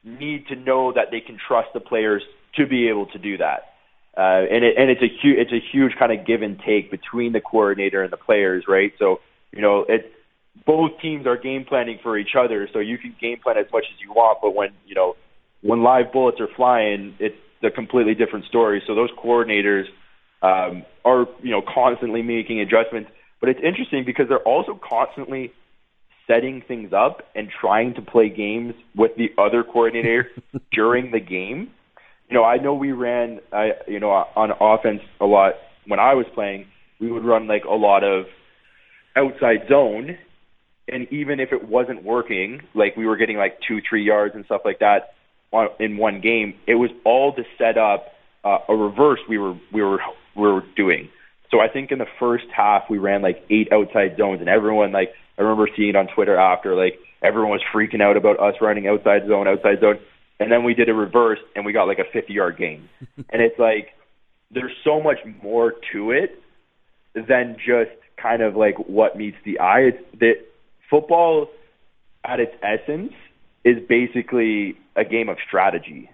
need 0.03 0.47
to 0.47 0.55
know 0.55 0.91
that 0.93 1.11
they 1.11 1.21
can 1.21 1.37
trust 1.37 1.69
the 1.73 1.79
players 1.79 2.23
to 2.55 2.67
be 2.67 2.89
able 2.89 3.05
to 3.07 3.17
do 3.17 3.37
that. 3.37 3.73
Uh, 4.17 4.45
and 4.49 4.65
it, 4.65 4.75
and 4.77 4.89
it's 4.89 5.01
a 5.01 5.07
huge, 5.07 5.37
it's 5.37 5.51
a 5.51 5.59
huge 5.71 5.93
kind 5.97 6.11
of 6.11 6.25
give 6.25 6.41
and 6.41 6.59
take 6.59 6.89
between 6.89 7.33
the 7.33 7.41
coordinator 7.41 8.03
and 8.03 8.11
the 8.11 8.17
players, 8.17 8.65
right? 8.67 8.93
So, 8.97 9.19
you 9.51 9.61
know, 9.61 9.85
it's, 9.87 10.07
both 10.65 10.99
teams 11.01 11.27
are 11.27 11.37
game 11.37 11.65
planning 11.65 11.99
for 12.01 12.17
each 12.17 12.35
other, 12.35 12.67
so 12.73 12.79
you 12.79 12.97
can 12.97 13.15
game 13.21 13.37
plan 13.39 13.57
as 13.57 13.71
much 13.71 13.85
as 13.93 14.01
you 14.01 14.11
want, 14.11 14.39
but 14.41 14.55
when, 14.55 14.71
you 14.87 14.95
know, 14.95 15.15
when 15.61 15.83
live 15.83 16.11
bullets 16.11 16.41
are 16.41 16.47
flying, 16.55 17.15
it's 17.19 17.37
a 17.63 17.71
completely 17.71 18.15
different 18.15 18.45
story. 18.45 18.81
So 18.85 18.95
those 18.95 19.09
coordinators 19.11 19.85
um, 20.41 20.85
are, 21.03 21.25
you 21.41 21.51
know, 21.51 21.61
constantly 21.61 22.21
making 22.21 22.59
adjustments. 22.59 23.09
But 23.39 23.49
it's 23.49 23.59
interesting 23.63 24.03
because 24.05 24.27
they're 24.29 24.39
also 24.39 24.79
constantly 24.87 25.51
setting 26.27 26.61
things 26.67 26.91
up 26.93 27.23
and 27.35 27.49
trying 27.49 27.93
to 27.95 28.01
play 28.01 28.29
games 28.29 28.73
with 28.95 29.11
the 29.15 29.29
other 29.37 29.63
coordinator 29.63 30.29
during 30.71 31.11
the 31.11 31.19
game. 31.19 31.71
You 32.29 32.35
know, 32.35 32.43
I 32.43 32.57
know 32.57 32.73
we 32.73 32.91
ran, 32.91 33.39
uh, 33.53 33.67
you 33.87 33.99
know, 33.99 34.09
on 34.09 34.51
offense 34.59 35.01
a 35.21 35.25
lot 35.25 35.53
when 35.87 35.99
I 35.99 36.13
was 36.15 36.25
playing. 36.33 36.67
We 36.99 37.11
would 37.11 37.23
run 37.23 37.47
like 37.47 37.63
a 37.63 37.73
lot 37.73 38.03
of 38.03 38.25
outside 39.15 39.67
zone, 39.69 40.17
and 40.87 41.07
even 41.11 41.39
if 41.39 41.53
it 41.53 41.67
wasn't 41.67 42.03
working, 42.03 42.61
like 42.73 42.97
we 42.97 43.05
were 43.05 43.15
getting 43.15 43.37
like 43.37 43.59
two, 43.65 43.79
three 43.87 44.03
yards 44.03 44.35
and 44.35 44.43
stuff 44.45 44.61
like 44.65 44.79
that 44.79 45.13
in 45.79 45.97
one 45.97 46.21
game, 46.21 46.55
it 46.67 46.75
was 46.75 46.89
all 47.03 47.33
to 47.33 47.43
set 47.57 47.77
up 47.77 48.13
uh, 48.43 48.59
a 48.69 48.75
reverse 48.75 49.19
we 49.27 49.37
were 49.37 49.55
we 49.71 49.81
were 49.81 49.99
we 50.35 50.43
were 50.43 50.63
doing. 50.75 51.09
So 51.51 51.59
I 51.59 51.69
think 51.69 51.91
in 51.91 51.99
the 51.99 52.07
first 52.19 52.45
half 52.55 52.83
we 52.89 52.97
ran 52.97 53.21
like 53.21 53.43
eight 53.49 53.71
outside 53.71 54.17
zones, 54.17 54.39
and 54.39 54.49
everyone 54.49 54.91
like 54.91 55.09
I 55.37 55.41
remember 55.41 55.69
seeing 55.75 55.95
on 55.95 56.07
Twitter 56.07 56.37
after 56.37 56.75
like 56.75 56.99
everyone 57.21 57.51
was 57.51 57.61
freaking 57.73 58.01
out 58.01 58.17
about 58.17 58.39
us 58.39 58.55
running 58.61 58.87
outside 58.87 59.27
zone, 59.27 59.47
outside 59.47 59.79
zone, 59.79 59.99
and 60.39 60.51
then 60.51 60.63
we 60.63 60.73
did 60.73 60.89
a 60.89 60.93
reverse 60.93 61.39
and 61.55 61.65
we 61.65 61.73
got 61.73 61.85
like 61.85 61.99
a 61.99 62.05
50 62.11 62.33
yard 62.33 62.57
gain, 62.57 62.89
and 63.29 63.41
it's 63.41 63.59
like 63.59 63.89
there's 64.51 64.73
so 64.83 65.01
much 65.01 65.17
more 65.41 65.73
to 65.93 66.11
it 66.11 66.41
than 67.13 67.57
just 67.57 67.91
kind 68.21 68.41
of 68.41 68.55
like 68.55 68.75
what 68.87 69.17
meets 69.17 69.37
the 69.45 69.59
eye. 69.59 69.91
It's 69.91 70.19
that 70.19 70.45
football 70.89 71.47
at 72.23 72.39
its 72.39 72.53
essence 72.61 73.13
is 73.67 73.85
basically 73.89 74.77
a 74.95 75.03
game 75.03 75.27
of 75.27 75.37
strategy. 75.45 76.09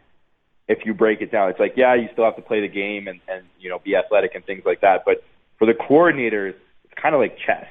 If 0.67 0.79
you 0.85 0.95
break 0.95 1.21
it 1.21 1.31
down, 1.31 1.49
it's 1.51 1.59
like, 1.59 1.73
yeah, 1.75 1.93
you 1.93 2.09
still 2.13 2.25
have 2.25 2.35
to 2.37 2.41
play 2.41 2.61
the 2.61 2.67
game 2.67 3.07
and, 3.07 3.19
and 3.27 3.43
you 3.59 3.69
know, 3.69 3.77
be 3.77 3.95
athletic 3.95 4.33
and 4.33 4.43
things 4.43 4.63
like 4.65 4.81
that. 4.81 5.03
But 5.05 5.23
for 5.59 5.67
the 5.67 5.73
coordinators, 5.73 6.55
it's 6.85 6.93
kind 6.99 7.13
of 7.13 7.21
like 7.21 7.37
chess. 7.37 7.67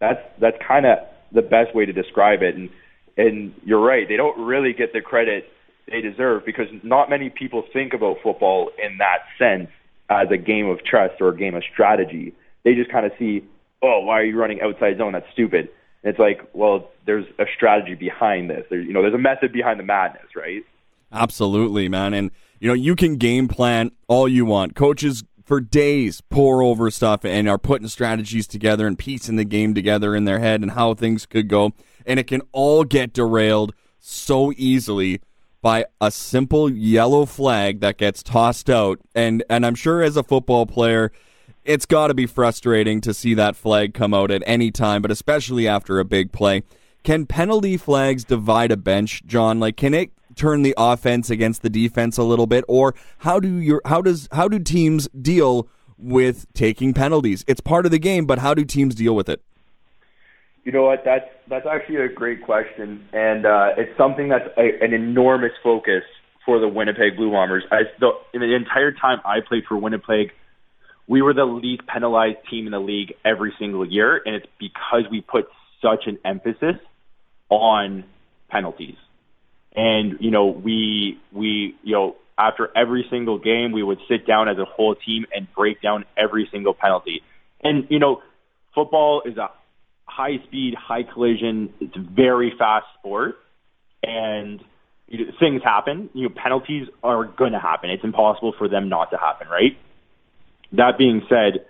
That's 0.00 0.20
that's 0.40 0.56
kind 0.66 0.86
of 0.86 0.98
the 1.30 1.42
best 1.42 1.72
way 1.72 1.86
to 1.86 1.92
describe 1.92 2.42
it. 2.42 2.56
And 2.56 2.70
and 3.16 3.54
you're 3.64 3.80
right, 3.80 4.08
they 4.08 4.16
don't 4.16 4.44
really 4.44 4.72
get 4.72 4.92
the 4.92 5.00
credit 5.00 5.48
they 5.88 6.00
deserve 6.00 6.44
because 6.44 6.66
not 6.82 7.08
many 7.08 7.30
people 7.30 7.62
think 7.72 7.94
about 7.94 8.16
football 8.24 8.70
in 8.82 8.98
that 8.98 9.20
sense 9.38 9.70
as 10.10 10.28
a 10.32 10.36
game 10.36 10.66
of 10.66 10.84
chess 10.84 11.10
or 11.20 11.28
a 11.28 11.36
game 11.36 11.54
of 11.54 11.62
strategy. 11.72 12.34
They 12.64 12.74
just 12.74 12.90
kind 12.90 13.06
of 13.06 13.12
see, 13.20 13.44
oh, 13.82 14.00
why 14.00 14.20
are 14.20 14.24
you 14.24 14.36
running 14.36 14.60
outside 14.60 14.98
zone? 14.98 15.12
That's 15.12 15.30
stupid. 15.32 15.68
And 16.06 16.12
it's 16.12 16.20
like, 16.20 16.48
well, 16.52 16.92
there's 17.04 17.24
a 17.40 17.46
strategy 17.56 17.96
behind 17.96 18.48
this. 18.48 18.64
There's, 18.70 18.86
you 18.86 18.92
know, 18.92 19.02
there's 19.02 19.12
a 19.12 19.18
method 19.18 19.52
behind 19.52 19.80
the 19.80 19.84
madness, 19.84 20.36
right? 20.36 20.62
Absolutely, 21.10 21.88
man. 21.88 22.14
And 22.14 22.30
you 22.60 22.68
know, 22.68 22.74
you 22.74 22.94
can 22.94 23.16
game 23.16 23.48
plan 23.48 23.90
all 24.06 24.28
you 24.28 24.44
want. 24.44 24.76
Coaches 24.76 25.24
for 25.44 25.60
days 25.60 26.20
pour 26.20 26.62
over 26.62 26.92
stuff 26.92 27.24
and 27.24 27.48
are 27.48 27.58
putting 27.58 27.88
strategies 27.88 28.46
together 28.46 28.86
and 28.86 28.96
piecing 28.96 29.34
the 29.34 29.44
game 29.44 29.74
together 29.74 30.14
in 30.14 30.26
their 30.26 30.38
head 30.38 30.62
and 30.62 30.70
how 30.70 30.94
things 30.94 31.26
could 31.26 31.48
go. 31.48 31.72
And 32.06 32.20
it 32.20 32.28
can 32.28 32.42
all 32.52 32.84
get 32.84 33.12
derailed 33.12 33.74
so 33.98 34.52
easily 34.56 35.20
by 35.60 35.86
a 36.00 36.12
simple 36.12 36.70
yellow 36.70 37.26
flag 37.26 37.80
that 37.80 37.98
gets 37.98 38.22
tossed 38.22 38.70
out. 38.70 39.00
And 39.12 39.42
and 39.50 39.66
I'm 39.66 39.74
sure 39.74 40.04
as 40.04 40.16
a 40.16 40.22
football 40.22 40.66
player, 40.66 41.10
it's 41.66 41.86
got 41.86 42.08
to 42.08 42.14
be 42.14 42.26
frustrating 42.26 43.00
to 43.02 43.12
see 43.12 43.34
that 43.34 43.56
flag 43.56 43.94
come 43.94 44.14
out 44.14 44.30
at 44.30 44.42
any 44.46 44.70
time, 44.70 45.02
but 45.02 45.10
especially 45.10 45.68
after 45.68 45.98
a 45.98 46.04
big 46.04 46.32
play. 46.32 46.62
Can 47.02 47.26
penalty 47.26 47.76
flags 47.76 48.24
divide 48.24 48.72
a 48.72 48.76
bench, 48.76 49.22
John? 49.26 49.60
Like, 49.60 49.76
can 49.76 49.94
it 49.94 50.10
turn 50.36 50.62
the 50.62 50.74
offense 50.76 51.30
against 51.30 51.62
the 51.62 51.70
defense 51.70 52.18
a 52.18 52.22
little 52.22 52.46
bit, 52.46 52.64
or 52.68 52.94
how 53.18 53.40
do 53.40 53.56
your 53.56 53.80
how 53.84 54.02
does 54.02 54.28
how 54.32 54.48
do 54.48 54.58
teams 54.58 55.08
deal 55.08 55.68
with 55.98 56.46
taking 56.52 56.94
penalties? 56.94 57.44
It's 57.48 57.60
part 57.60 57.86
of 57.86 57.92
the 57.92 57.98
game, 57.98 58.26
but 58.26 58.38
how 58.38 58.54
do 58.54 58.64
teams 58.64 58.94
deal 58.94 59.16
with 59.16 59.28
it? 59.28 59.42
You 60.64 60.72
know 60.72 60.84
what? 60.84 61.02
That's 61.04 61.28
that's 61.48 61.66
actually 61.66 61.96
a 61.96 62.08
great 62.08 62.42
question, 62.42 63.08
and 63.12 63.46
uh, 63.46 63.70
it's 63.76 63.96
something 63.96 64.28
that's 64.28 64.48
a, 64.56 64.84
an 64.84 64.92
enormous 64.92 65.52
focus 65.62 66.02
for 66.44 66.60
the 66.60 66.68
Winnipeg 66.68 67.16
Blue 67.16 67.30
Bombers. 67.30 67.64
I, 67.72 67.82
the, 67.98 68.12
the 68.32 68.54
entire 68.54 68.92
time 68.92 69.18
I 69.24 69.40
played 69.46 69.64
for 69.68 69.76
Winnipeg, 69.76 70.30
we 71.08 71.22
were 71.22 71.34
the 71.34 71.44
least 71.44 71.82
penalized 71.86 72.38
team 72.50 72.66
in 72.66 72.72
the 72.72 72.80
league 72.80 73.14
every 73.24 73.54
single 73.58 73.86
year, 73.86 74.20
and 74.24 74.34
it's 74.34 74.46
because 74.58 75.04
we 75.10 75.20
put 75.20 75.48
such 75.82 76.06
an 76.06 76.18
emphasis 76.24 76.76
on 77.48 78.04
penalties. 78.48 78.96
And 79.74 80.18
you 80.20 80.30
know, 80.30 80.46
we 80.46 81.18
we 81.32 81.76
you 81.82 81.92
know 81.92 82.16
after 82.38 82.70
every 82.76 83.06
single 83.10 83.38
game, 83.38 83.72
we 83.72 83.82
would 83.82 83.98
sit 84.08 84.26
down 84.26 84.48
as 84.48 84.58
a 84.58 84.64
whole 84.64 84.94
team 84.94 85.26
and 85.34 85.46
break 85.54 85.80
down 85.80 86.04
every 86.16 86.48
single 86.50 86.74
penalty. 86.74 87.22
And 87.62 87.86
you 87.88 87.98
know, 87.98 88.22
football 88.74 89.22
is 89.24 89.36
a 89.36 89.50
high 90.04 90.38
speed, 90.46 90.74
high 90.74 91.02
collision. 91.02 91.72
It's 91.80 91.96
a 91.96 92.00
very 92.00 92.52
fast 92.58 92.86
sport, 92.98 93.36
and 94.02 94.62
you 95.06 95.26
know, 95.26 95.32
things 95.38 95.62
happen. 95.62 96.10
You 96.14 96.28
know, 96.28 96.34
penalties 96.34 96.88
are 97.02 97.24
going 97.24 97.52
to 97.52 97.60
happen. 97.60 97.90
It's 97.90 98.04
impossible 98.04 98.54
for 98.58 98.68
them 98.68 98.88
not 98.88 99.10
to 99.10 99.18
happen, 99.18 99.48
right? 99.48 99.76
That 100.72 100.98
being 100.98 101.22
said, 101.28 101.64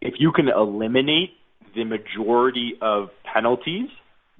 if 0.00 0.14
you 0.18 0.32
can 0.32 0.48
eliminate 0.48 1.30
the 1.74 1.84
majority 1.84 2.72
of 2.80 3.08
penalties, 3.32 3.88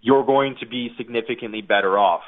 you're 0.00 0.24
going 0.24 0.56
to 0.60 0.66
be 0.66 0.90
significantly 0.96 1.62
better 1.62 1.98
off. 1.98 2.22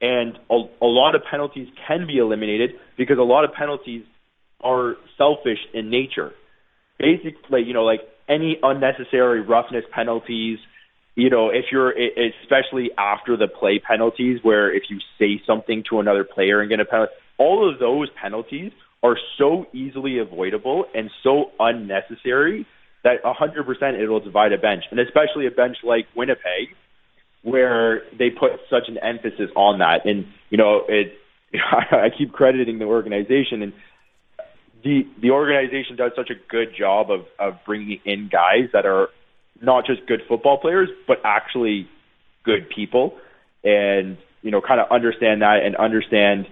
And 0.00 0.38
a, 0.50 0.54
a 0.82 0.86
lot 0.86 1.14
of 1.14 1.22
penalties 1.30 1.68
can 1.86 2.06
be 2.06 2.18
eliminated 2.18 2.72
because 2.98 3.18
a 3.18 3.22
lot 3.22 3.44
of 3.44 3.52
penalties 3.52 4.04
are 4.60 4.96
selfish 5.16 5.58
in 5.72 5.90
nature. 5.90 6.32
Basically, 6.98 7.62
you 7.62 7.72
know, 7.72 7.84
like 7.84 8.00
any 8.28 8.58
unnecessary 8.62 9.40
roughness 9.40 9.84
penalties, 9.92 10.58
you 11.14 11.30
know, 11.30 11.50
if 11.50 11.66
you're, 11.70 11.90
especially 11.90 12.90
after 12.96 13.36
the 13.36 13.46
play 13.48 13.78
penalties, 13.78 14.38
where 14.42 14.74
if 14.74 14.84
you 14.88 14.98
say 15.18 15.42
something 15.46 15.84
to 15.90 16.00
another 16.00 16.24
player 16.24 16.60
and 16.60 16.70
get 16.70 16.80
a 16.80 16.84
penalty, 16.84 17.12
all 17.38 17.68
of 17.70 17.78
those 17.78 18.08
penalties 18.20 18.72
are 19.02 19.16
so 19.38 19.66
easily 19.72 20.18
avoidable 20.18 20.84
and 20.94 21.10
so 21.22 21.50
unnecessary 21.58 22.66
that 23.04 23.22
100% 23.24 24.00
it'll 24.00 24.20
divide 24.20 24.52
a 24.52 24.58
bench, 24.58 24.84
and 24.90 25.00
especially 25.00 25.46
a 25.46 25.50
bench 25.50 25.78
like 25.82 26.06
Winnipeg, 26.14 26.68
where 27.42 28.02
they 28.16 28.30
put 28.30 28.52
such 28.70 28.88
an 28.88 28.98
emphasis 28.98 29.50
on 29.56 29.80
that. 29.80 30.06
And 30.06 30.26
you 30.50 30.58
know, 30.58 30.82
it 30.88 31.14
I 31.54 32.08
keep 32.16 32.32
crediting 32.32 32.78
the 32.78 32.84
organization, 32.84 33.62
and 33.62 33.72
the 34.84 35.06
the 35.20 35.30
organization 35.30 35.96
does 35.96 36.12
such 36.16 36.30
a 36.30 36.34
good 36.48 36.74
job 36.78 37.10
of 37.10 37.26
of 37.38 37.58
bringing 37.66 38.00
in 38.04 38.28
guys 38.30 38.68
that 38.72 38.86
are 38.86 39.08
not 39.60 39.86
just 39.86 40.06
good 40.06 40.22
football 40.28 40.58
players, 40.58 40.88
but 41.06 41.18
actually 41.24 41.88
good 42.44 42.68
people, 42.70 43.18
and 43.64 44.16
you 44.42 44.50
know, 44.50 44.60
kind 44.60 44.80
of 44.80 44.90
understand 44.90 45.42
that 45.42 45.64
and 45.64 45.76
understand 45.76 46.46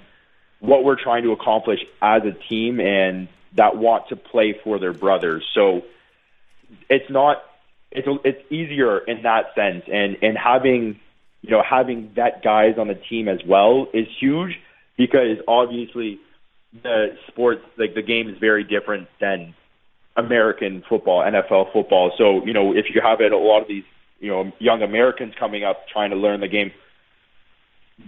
what 0.60 0.84
we're 0.84 1.00
trying 1.02 1.24
to 1.24 1.32
accomplish 1.32 1.80
as 2.00 2.22
a 2.24 2.32
team, 2.32 2.80
and 2.80 3.28
that 3.54 3.76
want 3.76 4.08
to 4.08 4.16
play 4.16 4.58
for 4.62 4.78
their 4.78 4.92
brothers. 4.92 5.44
So 5.54 5.82
it's 6.88 7.10
not 7.10 7.42
it's 7.90 8.08
it's 8.24 8.52
easier 8.52 8.98
in 8.98 9.22
that 9.22 9.54
sense, 9.54 9.84
and 9.92 10.16
and 10.22 10.36
having 10.38 11.00
you 11.42 11.50
know 11.50 11.62
having 11.62 12.08
vet 12.08 12.42
guys 12.42 12.78
on 12.78 12.88
the 12.88 12.94
team 12.94 13.28
as 13.28 13.40
well 13.44 13.88
is 13.92 14.06
huge 14.18 14.60
because 14.96 15.38
obviously 15.48 16.20
the 16.82 17.16
sports 17.26 17.62
like 17.76 17.94
the 17.94 18.02
game 18.02 18.28
is 18.28 18.38
very 18.38 18.64
different 18.64 19.08
than 19.20 19.54
American 20.16 20.84
football, 20.88 21.22
NFL 21.22 21.72
football. 21.72 22.12
So 22.16 22.44
you 22.44 22.52
know 22.52 22.74
if 22.74 22.86
you 22.94 23.00
have 23.00 23.20
it, 23.20 23.32
a 23.32 23.38
lot 23.38 23.62
of 23.62 23.68
these 23.68 23.84
you 24.20 24.30
know 24.30 24.52
young 24.58 24.82
Americans 24.82 25.34
coming 25.38 25.64
up 25.64 25.88
trying 25.88 26.10
to 26.10 26.16
learn 26.16 26.40
the 26.40 26.48
game, 26.48 26.72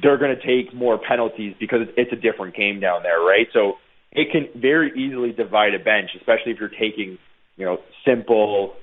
they're 0.01 0.19
going 0.19 0.35
to 0.35 0.47
take 0.47 0.75
more 0.75 0.99
penalties 0.99 1.55
because 1.59 1.89
it's 1.97 2.13
a 2.13 2.17
different 2.17 2.55
game 2.55 2.81
down 2.81 3.03
there, 3.03 3.21
right? 3.21 3.47
So 3.53 3.75
it 4.11 4.29
can 4.31 4.61
very 4.61 4.93
easily 4.97 5.33
divide 5.33 5.75
a 5.75 5.79
bench, 5.79 6.11
especially 6.17 6.53
if 6.53 6.61
you're 6.61 6.69
taking 6.69 7.19
you 7.57 7.67
know 7.67 7.79
simple, 8.07 8.75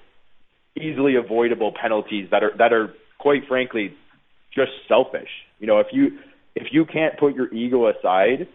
easily 0.75 1.15
avoidable 1.15 1.73
penalties 1.79 2.29
that 2.31 2.43
are 2.43 2.51
that 2.57 2.73
are 2.73 2.93
quite 3.17 3.47
frankly 3.47 3.93
just 4.53 4.71
selfish. 4.87 5.29
You 5.59 5.67
know 5.67 5.79
if 5.79 5.87
you 5.91 6.19
if 6.55 6.67
you 6.71 6.85
can't 6.85 7.17
put 7.17 7.35
your 7.35 7.53
ego 7.53 7.89
aside 7.89 8.47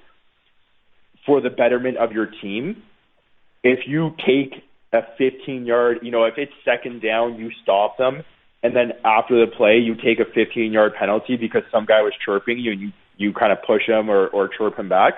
for 1.26 1.40
the 1.40 1.50
betterment 1.50 1.96
of 1.96 2.12
your 2.12 2.28
team, 2.42 2.82
if 3.62 3.80
you 3.86 4.10
take 4.26 4.62
a 4.92 5.00
15 5.18 5.66
yard, 5.66 5.98
you 6.02 6.10
know, 6.10 6.24
if 6.24 6.34
it's 6.36 6.52
second 6.64 7.02
down, 7.02 7.36
you 7.36 7.50
stop 7.62 7.96
them, 7.98 8.22
and 8.64 8.74
then 8.74 8.92
after 9.04 9.38
the 9.38 9.52
play, 9.52 9.76
you 9.76 9.94
take 9.94 10.20
a 10.20 10.24
15 10.24 10.72
yard 10.72 10.94
penalty 10.98 11.36
because 11.36 11.62
some 11.70 11.84
guy 11.84 12.00
was 12.00 12.14
chirping 12.24 12.58
you 12.58 12.72
and 12.72 12.80
you, 12.80 12.92
you 13.18 13.32
kind 13.34 13.52
of 13.52 13.58
push 13.64 13.82
him 13.86 14.08
or, 14.08 14.26
or 14.28 14.48
chirp 14.48 14.78
him 14.78 14.88
back. 14.88 15.12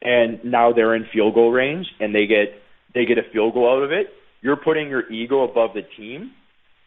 And 0.00 0.42
now 0.42 0.72
they're 0.72 0.94
in 0.94 1.04
field 1.12 1.34
goal 1.34 1.52
range 1.52 1.86
and 2.00 2.14
they 2.14 2.26
get, 2.26 2.62
they 2.94 3.04
get 3.04 3.18
a 3.18 3.30
field 3.34 3.52
goal 3.52 3.70
out 3.70 3.82
of 3.82 3.92
it. 3.92 4.06
You're 4.40 4.56
putting 4.56 4.88
your 4.88 5.12
ego 5.12 5.44
above 5.44 5.74
the 5.74 5.82
team 5.82 6.32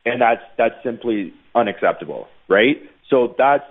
and 0.04 0.20
that's, 0.20 0.42
that's 0.58 0.76
simply 0.84 1.34
unacceptable, 1.54 2.28
right? 2.48 2.78
So 3.12 3.36
that's, 3.38 3.66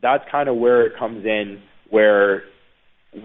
that's 0.00 0.24
kind 0.30 0.48
of 0.48 0.56
where 0.56 0.86
it 0.86 0.94
comes 0.98 1.26
in 1.26 1.60
where 1.90 2.44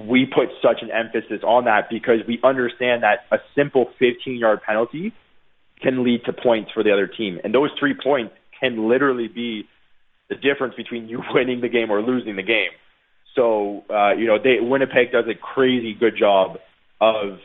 we 0.06 0.26
put 0.26 0.50
such 0.62 0.82
an 0.82 0.90
emphasis 0.92 1.44
on 1.46 1.64
that 1.66 1.90
because 1.90 2.20
we 2.28 2.42
understand 2.44 3.04
that 3.04 3.20
a 3.32 3.38
simple 3.56 3.86
15 4.00 4.36
yard 4.38 4.60
penalty 4.68 5.14
can 5.84 6.04
lead 6.04 6.26
to 6.26 6.34
points 6.34 6.72
for 6.74 6.84
the 6.84 6.92
other 6.92 7.08
team. 7.08 7.40
And 7.44 7.54
those 7.54 7.70
three 7.80 7.94
points 7.94 8.34
can 8.60 8.90
literally 8.90 9.28
be 9.28 9.68
the 10.30 10.36
difference 10.36 10.76
between 10.76 11.08
you 11.08 11.22
winning 11.34 11.62
the 11.62 11.70
game 11.70 11.92
or 11.92 12.02
losing 12.02 12.36
the 12.36 12.44
game. 12.44 12.72
So, 13.36 13.84
uh, 13.90 14.14
you 14.14 14.26
know, 14.26 14.38
they, 14.42 14.60
Winnipeg 14.60 15.12
does 15.12 15.26
a 15.28 15.34
crazy 15.34 15.94
good 15.94 16.16
job 16.18 16.58
of, 17.02 17.40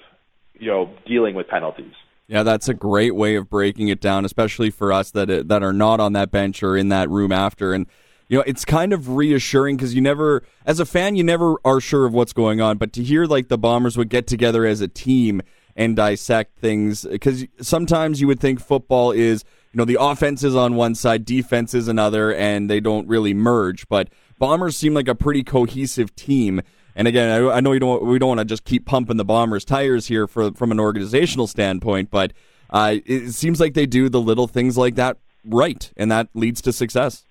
you 0.55 0.69
know, 0.69 0.91
dealing 1.07 1.35
with 1.35 1.49
penalties. 1.49 1.95
Yeah, 2.27 2.43
that's 2.43 2.69
a 2.69 2.75
great 2.75 3.15
way 3.15 3.37
of 3.37 3.49
breaking 3.49 3.89
it 3.89 4.03
down, 4.03 4.27
especially 4.27 4.69
for 4.69 4.93
us 4.93 5.11
that 5.13 5.49
that 5.49 5.63
are 5.63 5.73
not 5.73 5.99
on 5.99 6.13
that 6.13 6.31
bench 6.31 6.63
or 6.63 6.77
in 6.77 6.91
that 6.91 7.09
room 7.09 7.33
after. 7.33 7.73
And 7.73 7.87
you 8.29 8.37
know, 8.37 8.45
it's 8.47 8.67
kind 8.67 8.93
of 8.93 9.17
reassuring 9.17 9.77
because 9.77 9.95
you 9.95 10.03
never, 10.03 10.43
as 10.67 10.79
a 10.79 10.85
fan, 10.85 11.17
you 11.17 11.25
never 11.25 11.57
are 11.65 11.81
sure 11.81 12.05
of 12.05 12.13
what's 12.13 12.35
going 12.35 12.61
on. 12.61 12.77
But 12.77 12.93
to 12.95 13.03
hear 13.03 13.25
like 13.25 13.49
the 13.49 13.57
Bombers 13.57 13.97
would 13.97 14.11
get 14.11 14.27
together 14.27 14.67
as 14.67 14.83
a 14.83 14.89
team 14.89 15.41
and 15.79 15.95
dissect 15.95 16.59
things, 16.59 17.07
because 17.07 17.47
sometimes 17.63 18.21
you 18.21 18.27
would 18.27 18.41
think 18.41 18.61
football 18.61 19.13
is, 19.13 19.45
you 19.73 19.79
know, 19.79 19.85
the 19.85 19.97
offense 19.99 20.43
is 20.43 20.57
on 20.57 20.75
one 20.75 20.97
side, 20.97 21.25
defense 21.25 21.73
is 21.73 21.87
another, 21.87 22.35
and 22.35 22.69
they 22.69 22.81
don't 22.81 23.07
really 23.07 23.33
merge. 23.33 23.89
But 23.89 24.11
Bombers 24.39 24.77
seem 24.77 24.93
like 24.93 25.07
a 25.07 25.15
pretty 25.15 25.45
cohesive 25.45 26.15
team. 26.17 26.61
And 26.97 27.07
again, 27.07 27.31
I, 27.31 27.59
I 27.59 27.61
know 27.61 27.71
you 27.71 27.79
don't, 27.79 28.05
we 28.05 28.19
don't 28.19 28.29
want 28.29 28.41
to 28.41 28.45
just 28.45 28.65
keep 28.65 28.87
pumping 28.87 29.19
the 29.19 29.25
Bombers' 29.25 29.65
tires 29.65 30.09
here 30.09 30.27
for, 30.27 30.51
from 30.53 30.73
an 30.73 30.81
organizational 30.81 31.47
standpoint, 31.47 32.11
but 32.11 32.33
uh, 32.71 32.97
it 33.07 33.31
seems 33.31 33.61
like 33.61 33.75
they 33.75 33.87
do 33.87 34.09
the 34.09 34.21
little 34.21 34.49
things 34.49 34.77
like 34.77 34.97
that 34.97 35.17
right, 35.45 35.93
and 35.97 36.11
that 36.11 36.29
leads 36.35 36.61
to 36.63 36.73
success. 36.73 37.25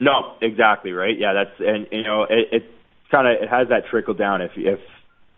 No, 0.00 0.36
exactly 0.40 0.92
right. 0.92 1.18
Yeah, 1.18 1.34
that's 1.34 1.60
and 1.60 1.86
you 1.90 2.02
know 2.02 2.24
it, 2.24 2.48
it 2.50 2.64
kind 3.10 3.26
of 3.26 3.42
it 3.42 3.48
has 3.48 3.68
that 3.68 3.86
trickle 3.86 4.14
down. 4.14 4.42
If 4.42 4.52
if 4.56 4.80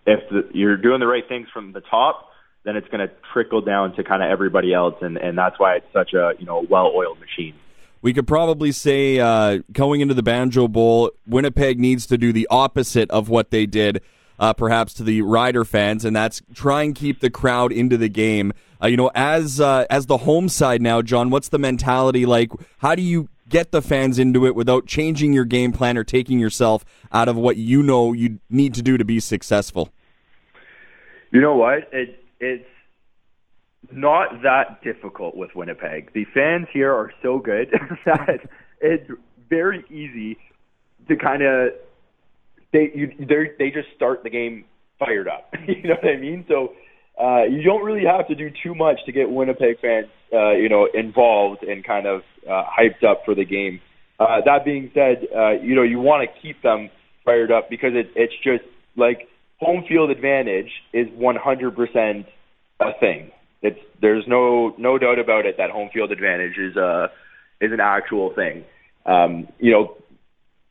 if 0.09 0.29
the, 0.31 0.49
you're 0.57 0.77
doing 0.77 1.01
the 1.01 1.07
right 1.07 1.27
things 1.29 1.49
from 1.53 1.73
the 1.73 1.83
top, 1.83 2.31
then 2.65 2.77
it's 2.77 2.89
going 2.89 3.07
to 3.07 3.13
trickle 3.33 3.61
down 3.61 3.95
to 3.97 4.03
kind 4.03 4.23
of 4.23 4.31
everybody 4.31 4.73
else, 4.73 4.95
and 5.01 5.17
and 5.19 5.37
that's 5.37 5.59
why 5.59 5.77
it's 5.77 5.93
such 5.93 6.15
a 6.15 6.33
you 6.39 6.47
know 6.47 6.67
well-oiled 6.69 7.21
machine. 7.21 7.55
We 8.01 8.13
could 8.13 8.27
probably 8.27 8.73
say 8.73 9.19
uh, 9.19 9.59
going 9.73 10.01
into 10.01 10.15
the 10.15 10.23
Banjo 10.23 10.69
Bowl, 10.69 11.11
Winnipeg 11.27 11.81
needs 11.81 12.07
to 12.07 12.17
do 12.17 12.33
the 12.33 12.47
opposite 12.51 13.11
of 13.11 13.29
what 13.29 13.51
they 13.51 13.67
did. 13.67 14.03
Uh, 14.41 14.53
perhaps 14.53 14.95
to 14.95 15.03
the 15.03 15.21
Rider 15.21 15.65
fans, 15.65 16.05
and 16.05 16.15
that's 16.15 16.41
try 16.55 16.85
and 16.85 16.95
keep 16.95 17.19
the 17.19 17.29
crowd 17.29 17.73
into 17.73 17.97
the 17.97 18.09
game. 18.09 18.53
Uh, 18.81 18.87
you 18.87 18.97
know, 18.97 19.11
as 19.13 19.61
uh, 19.61 19.85
as 19.91 20.07
the 20.07 20.19
home 20.19 20.49
side 20.49 20.81
now, 20.81 21.03
John, 21.03 21.31
what's 21.31 21.49
the 21.49 21.59
mentality 21.59 22.25
like? 22.25 22.53
How 22.79 22.95
do 22.95 23.03
you 23.03 23.29
get 23.49 23.73
the 23.73 23.83
fans 23.83 24.17
into 24.17 24.47
it 24.47 24.55
without 24.55 24.87
changing 24.87 25.33
your 25.33 25.45
game 25.45 25.73
plan 25.73 25.99
or 25.99 26.05
taking 26.05 26.39
yourself 26.39 26.85
out 27.11 27.29
of 27.29 27.35
what 27.35 27.57
you 27.57 27.83
know 27.83 28.13
you 28.13 28.39
need 28.49 28.75
to 28.75 28.83
do 28.83 28.97
to 28.97 29.05
be 29.05 29.19
successful? 29.19 29.93
You 31.31 31.41
know 31.41 31.57
what? 31.57 31.89
It, 31.93 32.23
it's 32.41 32.65
not 33.93 34.43
that 34.43 34.83
difficult 34.83 35.37
with 35.37 35.51
Winnipeg. 35.55 36.13
The 36.13 36.25
fans 36.35 36.67
here 36.73 36.93
are 36.93 37.13
so 37.23 37.39
good 37.39 37.71
that 38.07 38.49
it's 38.81 39.11
very 39.49 39.85
easy 39.91 40.39
to 41.09 41.17
kind 41.17 41.43
of 41.43 41.73
they 42.73 42.91
you 42.95 43.13
they 43.19 43.53
they 43.59 43.71
just 43.71 43.89
start 43.97 44.23
the 44.23 44.31
game 44.31 44.65
fired 44.99 45.29
up. 45.29 45.55
you 45.67 45.83
know 45.83 45.97
what 46.03 46.11
I 46.11 46.17
mean? 46.17 46.45
So 46.49 46.73
uh, 47.21 47.45
you 47.45 47.63
don't 47.63 47.85
really 47.85 48.05
have 48.05 48.29
to 48.29 48.35
do 48.35 48.51
too 48.63 48.75
much 48.75 48.99
to 49.07 49.13
get 49.13 49.31
Winnipeg 49.31 49.81
fans, 49.81 50.07
uh, 50.33 50.53
you 50.53 50.69
know, 50.69 50.89
involved 50.93 51.63
and 51.63 51.85
kind 51.85 52.07
of 52.07 52.23
uh, 52.49 52.65
hyped 52.65 53.05
up 53.05 53.23
for 53.25 53.35
the 53.35 53.45
game. 53.45 53.81
Uh, 54.21 54.41
that 54.45 54.65
being 54.65 54.91
said, 54.95 55.27
uh, 55.35 55.51
you 55.51 55.75
know, 55.75 55.83
you 55.83 55.99
want 55.99 56.29
to 56.29 56.41
keep 56.41 56.61
them 56.63 56.91
fired 57.25 57.51
up 57.51 57.71
because 57.71 57.93
it, 57.95 58.11
it's 58.17 58.35
just 58.43 58.65
like 58.97 59.29
home 59.61 59.85
field 59.89 60.11
advantage 60.11 60.71
is 60.93 61.09
100% 61.09 62.27
a 62.81 62.93
thing. 63.01 63.31
It's 63.61 63.79
there's 64.01 64.25
no 64.29 64.75
no 64.79 64.99
doubt 64.99 65.19
about 65.19 65.45
it 65.45 65.57
that 65.59 65.71
home 65.71 65.91
field 65.93 66.13
advantage 66.13 66.57
is 66.59 66.77
a 66.77 67.11
is 67.61 67.73
an 67.73 67.81
actual 67.81 68.33
thing. 68.33 68.65
Um, 69.05 69.49
you 69.59 69.73
know, 69.73 69.97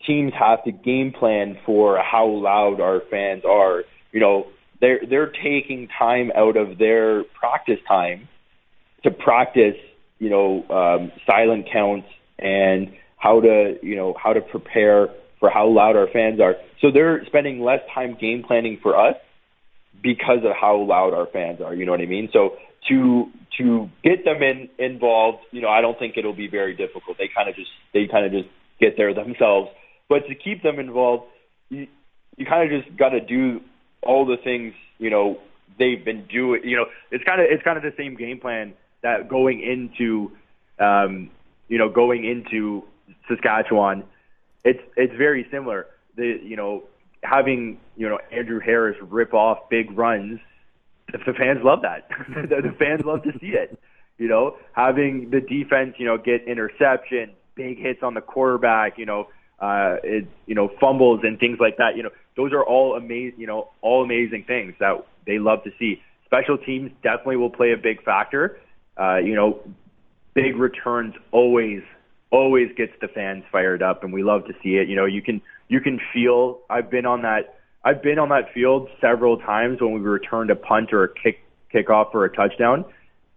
teams 0.05 0.31
have 0.39 0.63
to 0.63 0.71
game 0.71 1.11
plan 1.11 1.57
for 1.65 1.99
how 1.99 2.27
loud 2.27 2.79
our 2.79 3.01
fans 3.11 3.43
are. 3.45 3.83
You 4.13 4.21
know, 4.21 4.47
they're 4.79 5.01
they're 5.09 5.31
taking 5.31 5.89
time 5.99 6.31
out 6.33 6.55
of 6.55 6.77
their 6.77 7.25
practice 7.25 7.79
time 7.87 8.29
to 9.03 9.11
practice, 9.11 9.75
you 10.19 10.29
know, 10.29 10.63
um, 10.69 11.11
silent 11.25 11.67
counts 11.71 12.07
and 12.39 12.93
how 13.17 13.41
to, 13.41 13.77
you 13.81 13.95
know, 13.95 14.15
how 14.21 14.33
to 14.33 14.41
prepare 14.41 15.09
for 15.39 15.49
how 15.49 15.67
loud 15.67 15.95
our 15.95 16.07
fans 16.07 16.39
are. 16.39 16.55
So 16.81 16.91
they're 16.91 17.25
spending 17.25 17.61
less 17.61 17.81
time 17.93 18.17
game 18.19 18.43
planning 18.45 18.79
for 18.81 18.97
us 18.97 19.15
because 20.01 20.39
of 20.43 20.51
how 20.59 20.77
loud 20.77 21.13
our 21.13 21.27
fans 21.27 21.61
are. 21.61 21.73
You 21.73 21.85
know 21.85 21.91
what 21.91 22.01
I 22.01 22.05
mean? 22.05 22.29
So 22.33 22.57
to 22.89 23.31
to 23.57 23.89
get 24.03 24.23
them 24.23 24.43
in 24.43 24.69
involved, 24.77 25.39
you 25.51 25.61
know, 25.61 25.69
I 25.69 25.81
don't 25.81 25.97
think 25.97 26.17
it'll 26.17 26.35
be 26.35 26.47
very 26.47 26.75
difficult. 26.75 27.17
They 27.17 27.29
kind 27.33 27.49
of 27.49 27.55
just 27.55 27.69
they 27.93 28.07
kind 28.07 28.25
of 28.25 28.31
just 28.31 28.49
get 28.79 28.97
there 28.97 29.13
themselves. 29.13 29.69
But 30.09 30.27
to 30.27 30.35
keep 30.35 30.63
them 30.63 30.79
involved, 30.79 31.25
you 31.69 31.87
you 32.37 32.45
kind 32.45 32.71
of 32.71 32.83
just 32.83 32.97
got 32.97 33.09
to 33.09 33.19
do 33.19 33.61
all 34.03 34.25
the 34.25 34.37
things 34.43 34.73
you 34.99 35.09
know 35.09 35.39
they've 35.79 36.03
been 36.03 36.25
doing. 36.27 36.61
You 36.63 36.77
know, 36.77 36.85
it's 37.11 37.23
kind 37.23 37.41
of 37.41 37.47
it's 37.49 37.63
kind 37.63 37.77
of 37.77 37.83
the 37.83 37.93
same 37.97 38.15
game 38.15 38.39
plan 38.39 38.73
that 39.03 39.27
going 39.29 39.61
into 39.61 40.31
um, 40.83 41.29
you 41.67 41.77
know 41.77 41.89
going 41.89 42.25
into 42.25 42.83
Saskatchewan. 43.27 44.03
It's 44.67 44.83
it's 44.97 45.13
very 45.15 45.47
similar. 45.49 45.87
The 46.17 46.39
you 46.43 46.57
know 46.57 46.83
having 47.23 47.79
you 47.95 48.09
know 48.09 48.19
Andrew 48.31 48.59
Harris 48.59 48.97
rip 49.01 49.33
off 49.33 49.69
big 49.69 49.97
runs. 49.97 50.39
The 51.11 51.33
fans 51.33 51.59
love 51.63 51.83
that. 51.83 52.09
the 52.27 52.75
fans 52.77 53.03
love 53.05 53.23
to 53.23 53.31
see 53.39 53.55
it. 53.55 53.79
You 54.17 54.27
know, 54.27 54.57
having 54.73 55.29
the 55.29 55.39
defense, 55.39 55.95
you 55.99 56.05
know, 56.05 56.17
get 56.17 56.47
interception, 56.47 57.31
big 57.55 57.79
hits 57.79 58.01
on 58.03 58.13
the 58.13 58.19
quarterback, 58.19 58.97
you 58.97 59.05
know, 59.05 59.27
uh, 59.59 59.97
it, 60.03 60.27
you 60.47 60.55
know, 60.55 60.69
fumbles 60.81 61.21
and 61.23 61.39
things 61.39 61.59
like 61.59 61.77
that. 61.77 61.95
You 61.95 62.03
know, 62.03 62.09
those 62.35 62.51
are 62.51 62.63
all 62.63 62.95
amazing, 62.95 63.39
you 63.39 63.47
know, 63.47 63.69
all 63.81 64.03
amazing 64.03 64.43
things 64.45 64.73
that 64.79 65.05
they 65.25 65.39
love 65.39 65.63
to 65.63 65.71
see. 65.79 66.01
Special 66.25 66.57
teams 66.57 66.91
definitely 67.03 67.37
will 67.37 67.51
play 67.51 67.71
a 67.71 67.77
big 67.77 68.03
factor. 68.03 68.59
Uh, 68.99 69.17
you 69.17 69.35
know, 69.35 69.61
big 70.33 70.57
returns 70.57 71.13
always, 71.31 71.83
always 72.31 72.69
gets 72.75 72.93
the 73.01 73.07
fans 73.07 73.43
fired 73.51 73.81
up, 73.81 74.03
and 74.03 74.11
we 74.11 74.23
love 74.23 74.45
to 74.45 74.53
see 74.63 74.75
it. 74.75 74.87
You 74.87 74.95
know, 74.95 75.05
you 75.05 75.21
can 75.21 75.41
you 75.67 75.81
can 75.81 75.99
feel. 76.13 76.59
I've 76.69 76.89
been 76.89 77.05
on 77.05 77.21
that. 77.23 77.55
I've 77.83 78.01
been 78.01 78.19
on 78.19 78.29
that 78.29 78.53
field 78.53 78.89
several 78.99 79.37
times 79.37 79.81
when 79.81 79.93
we 79.93 79.99
returned 79.99 80.49
a 80.49 80.55
punt 80.55 80.91
or 80.93 81.03
a 81.03 81.13
kick 81.13 81.39
kickoff 81.73 82.11
for 82.11 82.25
a 82.25 82.35
touchdown, 82.35 82.85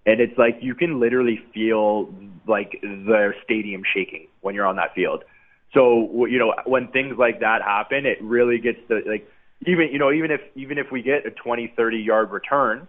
and 0.07 0.21
it's 0.21 0.37
like 0.39 0.59
you 0.61 0.75
can 0.75 1.01
literally 1.01 1.41
feel 1.53 2.13
like 2.47 2.79
the 2.83 3.33
stadium 3.45 3.83
shaking 3.95 4.27
when 4.41 4.55
you're 4.55 4.67
on 4.67 4.77
that 4.77 4.95
field. 4.95 5.25
So 5.73 6.27
you 6.27 6.39
know 6.39 6.55
when 6.67 6.89
things 6.89 7.17
like 7.19 7.41
that 7.41 7.63
happen, 7.63 8.07
it 8.07 8.21
really 8.23 8.59
gets 8.59 8.79
the 8.89 9.03
like 9.07 9.31
even 9.67 9.89
you 9.93 9.99
know 9.99 10.13
even 10.13 10.31
if 10.31 10.41
even 10.57 10.79
if 10.79 10.91
we 10.91 11.03
get 11.03 11.27
a 11.27 11.31
20 11.31 11.73
30 11.77 11.99
yard 11.99 12.31
return, 12.31 12.89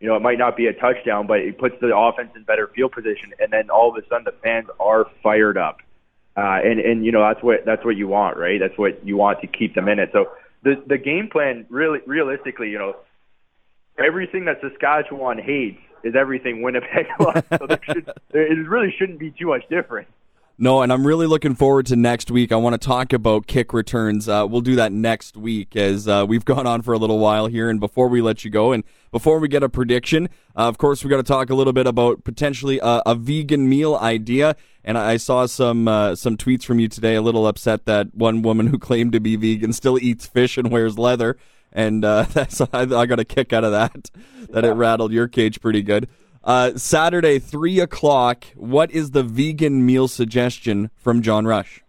you 0.00 0.08
know 0.08 0.16
it 0.16 0.22
might 0.22 0.38
not 0.38 0.56
be 0.56 0.66
a 0.66 0.72
touchdown, 0.72 1.26
but 1.26 1.40
it 1.40 1.58
puts 1.58 1.74
the 1.80 1.96
offense 1.96 2.30
in 2.36 2.44
better 2.44 2.68
field 2.74 2.92
position, 2.92 3.32
and 3.40 3.52
then 3.52 3.70
all 3.70 3.90
of 3.90 4.02
a 4.02 4.06
sudden 4.08 4.24
the 4.24 4.34
fans 4.42 4.68
are 4.78 5.06
fired 5.22 5.58
up, 5.58 5.78
uh, 6.36 6.58
and 6.62 6.78
and 6.80 7.04
you 7.04 7.12
know 7.12 7.22
that's 7.22 7.42
what 7.42 7.64
that's 7.64 7.84
what 7.84 7.96
you 7.96 8.08
want, 8.08 8.36
right? 8.36 8.60
That's 8.60 8.78
what 8.78 9.04
you 9.04 9.16
want 9.16 9.40
to 9.40 9.46
keep 9.46 9.74
them 9.74 9.88
in 9.88 9.98
it. 9.98 10.10
So 10.12 10.30
the 10.62 10.82
the 10.86 10.98
game 10.98 11.28
plan 11.30 11.66
really 11.68 12.00
realistically, 12.06 12.70
you 12.70 12.78
know, 12.78 12.96
everything 13.98 14.44
that 14.46 14.60
Saskatchewan 14.60 15.38
hates 15.38 15.80
is 16.04 16.14
everything 16.14 16.62
Winnipeg 16.62 17.06
loves. 17.20 17.42
so 17.58 17.66
there 17.66 17.80
should, 17.82 18.10
it 18.32 18.68
really 18.68 18.94
shouldn't 18.96 19.18
be 19.18 19.32
too 19.32 19.48
much 19.48 19.68
different. 19.68 20.08
No, 20.60 20.82
and 20.82 20.92
I'm 20.92 21.06
really 21.06 21.28
looking 21.28 21.54
forward 21.54 21.86
to 21.86 21.94
next 21.94 22.32
week. 22.32 22.50
I 22.50 22.56
want 22.56 22.74
to 22.74 22.84
talk 22.84 23.12
about 23.12 23.46
kick 23.46 23.72
returns. 23.72 24.28
Uh, 24.28 24.44
we'll 24.50 24.60
do 24.60 24.74
that 24.74 24.90
next 24.90 25.36
week 25.36 25.76
as 25.76 26.08
uh, 26.08 26.26
we've 26.28 26.44
gone 26.44 26.66
on 26.66 26.82
for 26.82 26.92
a 26.92 26.98
little 26.98 27.20
while 27.20 27.46
here. 27.46 27.70
And 27.70 27.78
before 27.78 28.08
we 28.08 28.20
let 28.20 28.44
you 28.44 28.50
go, 28.50 28.72
and 28.72 28.82
before 29.12 29.38
we 29.38 29.46
get 29.46 29.62
a 29.62 29.68
prediction, 29.68 30.28
uh, 30.56 30.66
of 30.66 30.76
course, 30.76 31.04
we 31.04 31.10
got 31.10 31.18
to 31.18 31.22
talk 31.22 31.48
a 31.50 31.54
little 31.54 31.72
bit 31.72 31.86
about 31.86 32.24
potentially 32.24 32.80
a, 32.80 33.02
a 33.06 33.14
vegan 33.14 33.68
meal 33.68 33.94
idea. 33.94 34.56
And 34.82 34.98
I 34.98 35.16
saw 35.16 35.46
some 35.46 35.86
uh, 35.86 36.16
some 36.16 36.36
tweets 36.36 36.64
from 36.64 36.80
you 36.80 36.88
today. 36.88 37.14
A 37.14 37.22
little 37.22 37.46
upset 37.46 37.84
that 37.84 38.12
one 38.12 38.42
woman 38.42 38.66
who 38.66 38.78
claimed 38.80 39.12
to 39.12 39.20
be 39.20 39.36
vegan 39.36 39.72
still 39.72 39.96
eats 39.96 40.26
fish 40.26 40.58
and 40.58 40.72
wears 40.72 40.98
leather. 40.98 41.36
And 41.72 42.04
uh, 42.04 42.22
that's 42.32 42.60
I, 42.60 42.80
I 42.80 43.06
got 43.06 43.20
a 43.20 43.24
kick 43.24 43.52
out 43.52 43.62
of 43.62 43.70
that. 43.70 44.10
That 44.50 44.64
it 44.64 44.72
rattled 44.72 45.12
your 45.12 45.28
cage 45.28 45.60
pretty 45.60 45.82
good. 45.82 46.08
Uh, 46.44 46.76
Saturday, 46.76 47.38
3 47.38 47.80
o'clock. 47.80 48.44
What 48.54 48.90
is 48.90 49.10
the 49.10 49.22
vegan 49.22 49.84
meal 49.84 50.08
suggestion 50.08 50.90
from 50.96 51.22
John 51.22 51.46
Rush? 51.46 51.82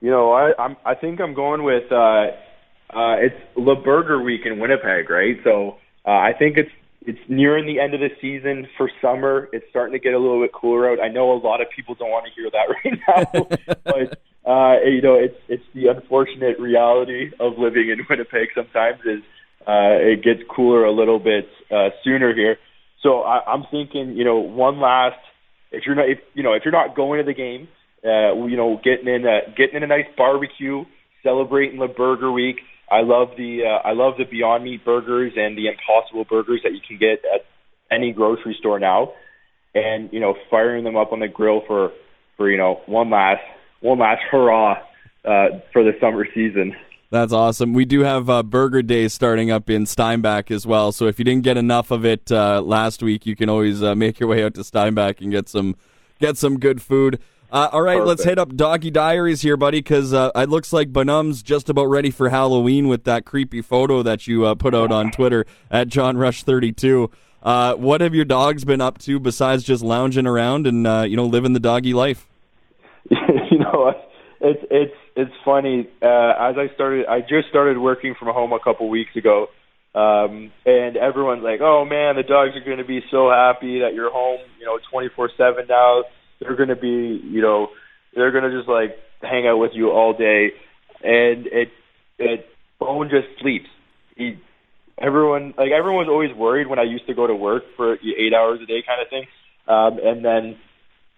You 0.00 0.10
know, 0.10 0.32
I, 0.32 0.52
I'm, 0.58 0.76
I 0.84 0.94
think 0.94 1.20
I'm 1.20 1.34
going 1.34 1.64
with 1.64 1.90
uh, 1.90 2.30
uh, 2.90 3.16
it's 3.18 3.36
Le 3.56 3.74
Burger 3.76 4.22
Week 4.22 4.42
in 4.44 4.58
Winnipeg, 4.58 5.08
right? 5.10 5.38
So 5.42 5.78
uh, 6.06 6.10
I 6.10 6.32
think 6.38 6.56
it's 6.56 6.70
it's 7.06 7.18
nearing 7.28 7.66
the 7.66 7.80
end 7.80 7.92
of 7.92 8.00
the 8.00 8.10
season 8.20 8.66
for 8.78 8.90
summer. 9.02 9.48
It's 9.52 9.66
starting 9.68 9.92
to 9.92 9.98
get 9.98 10.14
a 10.14 10.18
little 10.18 10.40
bit 10.42 10.52
cooler 10.52 10.90
out. 10.90 11.00
I 11.00 11.08
know 11.08 11.32
a 11.32 11.38
lot 11.38 11.60
of 11.60 11.68
people 11.74 11.94
don't 11.94 12.08
want 12.08 12.26
to 12.26 12.32
hear 12.32 12.50
that 12.50 12.68
right 12.84 12.98
now, 13.08 13.56
but 13.84 14.18
uh, 14.50 14.80
you 14.84 15.02
know, 15.02 15.14
it's 15.14 15.36
it's 15.48 15.64
the 15.74 15.88
unfortunate 15.88 16.58
reality 16.58 17.32
of 17.40 17.58
living 17.58 17.90
in 17.90 18.06
Winnipeg. 18.08 18.48
Sometimes 18.54 19.00
is 19.04 19.22
uh, 19.66 19.96
it 20.00 20.22
gets 20.22 20.40
cooler 20.48 20.84
a 20.84 20.92
little 20.92 21.18
bit 21.18 21.48
uh, 21.70 21.90
sooner 22.02 22.34
here. 22.34 22.58
So 23.04 23.20
I, 23.20 23.52
I'm 23.52 23.64
thinking, 23.70 24.14
you 24.16 24.24
know, 24.24 24.38
one 24.38 24.80
last. 24.80 25.20
If 25.70 25.84
you're 25.86 25.94
not, 25.94 26.08
if, 26.08 26.18
you 26.34 26.42
know, 26.42 26.54
if 26.54 26.62
you're 26.64 26.72
not 26.72 26.96
going 26.96 27.18
to 27.18 27.24
the 27.24 27.34
game, 27.34 27.68
uh, 28.04 28.34
you 28.46 28.56
know, 28.56 28.80
getting 28.82 29.06
in 29.06 29.24
a 29.26 29.54
getting 29.56 29.76
in 29.76 29.82
a 29.84 29.86
nice 29.86 30.06
barbecue, 30.16 30.84
celebrating 31.22 31.78
the 31.78 31.86
Burger 31.86 32.32
Week. 32.32 32.56
I 32.90 33.00
love 33.02 33.28
the 33.36 33.62
uh, 33.64 33.86
I 33.86 33.92
love 33.92 34.14
the 34.18 34.24
Beyond 34.24 34.64
Meat 34.64 34.84
burgers 34.84 35.32
and 35.36 35.56
the 35.56 35.68
Impossible 35.68 36.24
burgers 36.24 36.60
that 36.64 36.72
you 36.72 36.80
can 36.86 36.98
get 36.98 37.24
at 37.24 37.44
any 37.90 38.12
grocery 38.12 38.56
store 38.58 38.78
now, 38.78 39.12
and 39.74 40.12
you 40.12 40.20
know, 40.20 40.34
firing 40.50 40.84
them 40.84 40.96
up 40.96 41.12
on 41.12 41.20
the 41.20 41.28
grill 41.28 41.62
for 41.66 41.92
for 42.36 42.50
you 42.50 42.56
know 42.56 42.80
one 42.86 43.10
last 43.10 43.42
one 43.80 43.98
last 43.98 44.22
hurrah 44.30 44.78
uh, 45.24 45.60
for 45.72 45.82
the 45.82 45.92
summer 46.00 46.26
season. 46.34 46.74
That's 47.14 47.32
awesome. 47.32 47.74
We 47.74 47.84
do 47.84 48.00
have 48.00 48.28
uh, 48.28 48.42
Burger 48.42 48.82
Day 48.82 49.06
starting 49.06 49.48
up 49.48 49.70
in 49.70 49.86
Steinbach 49.86 50.50
as 50.50 50.66
well. 50.66 50.90
So 50.90 51.06
if 51.06 51.16
you 51.20 51.24
didn't 51.24 51.44
get 51.44 51.56
enough 51.56 51.92
of 51.92 52.04
it 52.04 52.32
uh, 52.32 52.60
last 52.60 53.04
week, 53.04 53.24
you 53.24 53.36
can 53.36 53.48
always 53.48 53.84
uh, 53.84 53.94
make 53.94 54.18
your 54.18 54.28
way 54.28 54.42
out 54.42 54.54
to 54.54 54.64
Steinbach 54.64 55.20
and 55.20 55.30
get 55.30 55.48
some 55.48 55.76
get 56.18 56.36
some 56.36 56.58
good 56.58 56.82
food. 56.82 57.20
Uh, 57.52 57.68
all 57.70 57.82
right, 57.82 57.98
Perfect. 57.98 58.08
let's 58.08 58.24
hit 58.24 58.36
up 58.36 58.56
Doggy 58.56 58.90
Diaries 58.90 59.42
here, 59.42 59.56
buddy, 59.56 59.78
because 59.78 60.12
uh, 60.12 60.32
it 60.34 60.48
looks 60.48 60.72
like 60.72 60.92
Bonum's 60.92 61.40
just 61.40 61.68
about 61.68 61.84
ready 61.84 62.10
for 62.10 62.30
Halloween 62.30 62.88
with 62.88 63.04
that 63.04 63.24
creepy 63.24 63.62
photo 63.62 64.02
that 64.02 64.26
you 64.26 64.44
uh, 64.44 64.56
put 64.56 64.74
out 64.74 64.90
on 64.90 65.12
Twitter 65.12 65.46
at 65.70 65.86
John 65.86 66.16
Rush 66.16 66.42
thirty 66.42 66.72
two. 66.72 67.12
what 67.44 68.00
have 68.00 68.16
your 68.16 68.24
dogs 68.24 68.64
been 68.64 68.80
up 68.80 68.98
to 69.02 69.20
besides 69.20 69.62
just 69.62 69.84
lounging 69.84 70.26
around 70.26 70.66
and 70.66 70.84
you 71.08 71.16
know 71.16 71.26
living 71.26 71.52
the 71.52 71.60
doggy 71.60 71.94
life? 71.94 72.26
you 73.08 73.58
know, 73.60 73.94
it's 74.44 74.64
it's 74.70 74.98
it's 75.16 75.32
funny. 75.44 75.88
Uh, 76.02 76.32
as 76.38 76.56
I 76.60 76.68
started, 76.74 77.06
I 77.06 77.20
just 77.20 77.48
started 77.48 77.78
working 77.78 78.14
from 78.18 78.28
home 78.28 78.52
a 78.52 78.60
couple 78.60 78.88
weeks 78.90 79.16
ago, 79.16 79.46
um, 79.94 80.52
and 80.66 80.96
everyone's 80.96 81.42
like, 81.42 81.60
"Oh 81.60 81.84
man, 81.84 82.16
the 82.16 82.22
dogs 82.22 82.52
are 82.54 82.64
going 82.64 82.78
to 82.78 82.84
be 82.84 83.00
so 83.10 83.30
happy 83.30 83.80
that 83.80 83.94
you're 83.94 84.12
home, 84.12 84.40
you 84.60 84.66
know, 84.66 84.78
24/7 84.92 85.68
now. 85.68 86.04
They're 86.40 86.56
going 86.56 86.68
to 86.68 86.76
be, 86.76 87.20
you 87.24 87.40
know, 87.40 87.68
they're 88.14 88.32
going 88.32 88.44
to 88.44 88.56
just 88.56 88.68
like 88.68 88.96
hang 89.22 89.46
out 89.46 89.58
with 89.58 89.72
you 89.74 89.90
all 89.90 90.12
day." 90.12 90.50
And 91.02 91.46
it, 91.46 91.68
it, 92.18 92.46
Bone 92.78 93.10
just 93.10 93.40
sleeps. 93.40 93.68
He, 94.16 94.38
everyone, 95.00 95.54
like 95.56 95.70
everyone 95.70 96.06
was 96.06 96.08
always 96.10 96.34
worried 96.36 96.66
when 96.66 96.78
I 96.78 96.84
used 96.84 97.06
to 97.06 97.14
go 97.14 97.26
to 97.26 97.34
work 97.34 97.62
for 97.76 97.94
eight 97.94 98.34
hours 98.34 98.60
a 98.62 98.66
day, 98.66 98.82
kind 98.86 99.00
of 99.00 99.08
thing. 99.08 99.24
Um, 99.66 99.98
and 100.02 100.24
then 100.24 100.56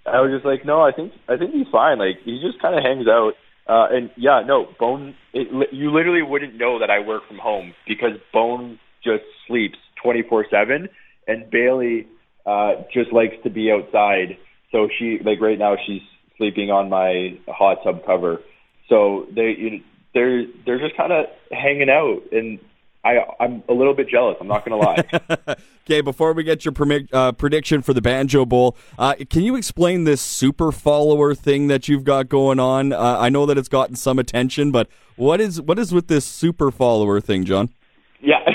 I 0.06 0.20
was 0.20 0.30
just 0.32 0.46
like, 0.46 0.64
no, 0.64 0.80
I 0.80 0.92
think 0.92 1.12
I 1.28 1.36
think 1.36 1.52
he's 1.52 1.66
fine. 1.70 1.98
Like 1.98 2.22
he 2.24 2.40
just 2.40 2.60
kind 2.60 2.76
of 2.76 2.82
hangs 2.82 3.06
out. 3.08 3.32
Uh, 3.68 3.88
and 3.90 4.10
yeah, 4.16 4.42
no, 4.46 4.66
Bone. 4.78 5.14
It, 5.32 5.48
you 5.72 5.90
literally 5.90 6.22
wouldn't 6.22 6.54
know 6.54 6.78
that 6.78 6.90
I 6.90 7.00
work 7.00 7.26
from 7.26 7.38
home 7.38 7.74
because 7.86 8.16
Bone 8.32 8.78
just 9.02 9.24
sleeps 9.46 9.78
24 10.02 10.46
seven, 10.50 10.88
and 11.26 11.50
Bailey 11.50 12.06
uh, 12.46 12.82
just 12.92 13.12
likes 13.12 13.34
to 13.44 13.50
be 13.50 13.70
outside. 13.72 14.38
So 14.72 14.88
she, 14.98 15.18
like 15.24 15.40
right 15.40 15.58
now, 15.58 15.76
she's 15.86 16.02
sleeping 16.38 16.70
on 16.70 16.88
my 16.88 17.38
hot 17.48 17.78
tub 17.84 18.06
cover. 18.06 18.38
So 18.88 19.26
they, 19.34 19.54
you 19.58 19.70
know, 19.70 19.78
they're 20.14 20.44
they're 20.64 20.78
just 20.78 20.96
kind 20.96 21.12
of 21.12 21.26
hanging 21.50 21.90
out, 21.90 22.22
and 22.32 22.58
I, 23.06 23.24
I'm 23.38 23.62
a 23.68 23.72
little 23.72 23.94
bit 23.94 24.08
jealous. 24.08 24.36
I'm 24.40 24.48
not 24.48 24.64
going 24.64 24.80
to 24.80 24.86
lie. 24.86 25.56
okay, 25.86 26.00
before 26.00 26.32
we 26.32 26.42
get 26.42 26.64
your 26.64 26.74
uh, 27.12 27.32
prediction 27.32 27.80
for 27.82 27.94
the 27.94 28.02
Banjo 28.02 28.44
Bowl, 28.44 28.76
uh, 28.98 29.14
can 29.30 29.42
you 29.42 29.54
explain 29.54 30.04
this 30.04 30.20
super 30.20 30.72
follower 30.72 31.32
thing 31.34 31.68
that 31.68 31.88
you've 31.88 32.02
got 32.02 32.28
going 32.28 32.58
on? 32.58 32.92
Uh, 32.92 33.18
I 33.20 33.28
know 33.28 33.46
that 33.46 33.56
it's 33.56 33.68
gotten 33.68 33.94
some 33.94 34.18
attention, 34.18 34.72
but 34.72 34.88
what 35.14 35.40
is 35.40 35.60
what 35.60 35.78
is 35.78 35.94
with 35.94 36.08
this 36.08 36.24
super 36.24 36.72
follower 36.72 37.20
thing, 37.20 37.44
John? 37.44 37.70
Yeah, 38.20 38.40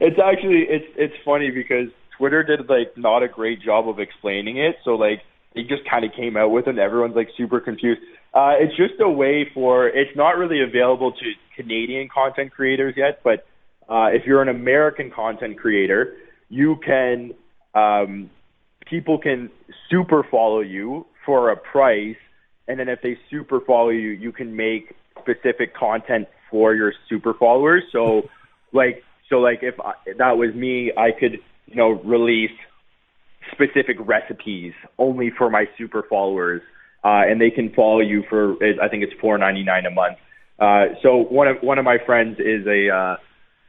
it's 0.00 0.18
actually 0.20 0.62
it's 0.68 0.86
it's 0.96 1.14
funny 1.24 1.50
because 1.50 1.88
Twitter 2.16 2.44
did 2.44 2.68
like 2.68 2.96
not 2.96 3.24
a 3.24 3.28
great 3.28 3.60
job 3.60 3.88
of 3.88 3.98
explaining 3.98 4.58
it. 4.58 4.76
So 4.84 4.92
like 4.92 5.22
they 5.58 5.64
just 5.64 5.88
kind 5.88 6.04
of 6.04 6.12
came 6.12 6.36
out 6.36 6.50
with 6.50 6.66
it, 6.66 6.70
and 6.70 6.78
everyone's 6.78 7.16
like 7.16 7.28
super 7.36 7.58
confused. 7.58 8.00
Uh, 8.32 8.54
it's 8.58 8.76
just 8.76 8.94
a 9.00 9.08
way 9.08 9.50
for 9.52 9.88
it's 9.88 10.14
not 10.16 10.38
really 10.38 10.62
available 10.62 11.12
to 11.12 11.32
Canadian 11.56 12.08
content 12.12 12.52
creators 12.52 12.94
yet, 12.96 13.20
but 13.24 13.46
uh, 13.88 14.06
if 14.12 14.24
you're 14.24 14.42
an 14.42 14.48
American 14.48 15.10
content 15.10 15.58
creator, 15.58 16.16
you 16.48 16.76
can 16.84 17.34
um, 17.74 18.30
people 18.86 19.18
can 19.18 19.50
super 19.90 20.24
follow 20.30 20.60
you 20.60 21.06
for 21.26 21.50
a 21.50 21.56
price, 21.56 22.16
and 22.68 22.78
then 22.78 22.88
if 22.88 23.00
they 23.02 23.18
super 23.30 23.60
follow 23.60 23.88
you, 23.90 24.10
you 24.10 24.30
can 24.30 24.54
make 24.54 24.94
specific 25.20 25.74
content 25.74 26.28
for 26.50 26.74
your 26.74 26.92
super 27.08 27.34
followers. 27.34 27.82
So, 27.90 28.28
like, 28.72 29.02
so 29.28 29.36
like 29.36 29.60
if, 29.62 29.74
I, 29.80 29.94
if 30.06 30.18
that 30.18 30.38
was 30.38 30.54
me, 30.54 30.92
I 30.96 31.10
could 31.10 31.38
you 31.66 31.74
know 31.74 31.90
release 31.90 32.56
specific 33.52 33.96
recipes 34.00 34.72
only 34.98 35.30
for 35.30 35.50
my 35.50 35.66
super 35.76 36.02
followers, 36.08 36.62
uh, 37.04 37.22
and 37.28 37.40
they 37.40 37.50
can 37.50 37.72
follow 37.72 38.00
you 38.00 38.24
for 38.28 38.54
I 38.82 38.88
think 38.88 39.02
it's 39.02 39.12
four 39.20 39.38
ninety 39.38 39.62
nine 39.62 39.86
a 39.86 39.90
month. 39.90 40.18
Uh, 40.58 40.94
so 41.02 41.18
one 41.18 41.48
of 41.48 41.58
one 41.60 41.78
of 41.78 41.84
my 41.84 41.98
friends 42.04 42.38
is 42.40 42.66
a 42.66 42.90
uh, 42.90 43.16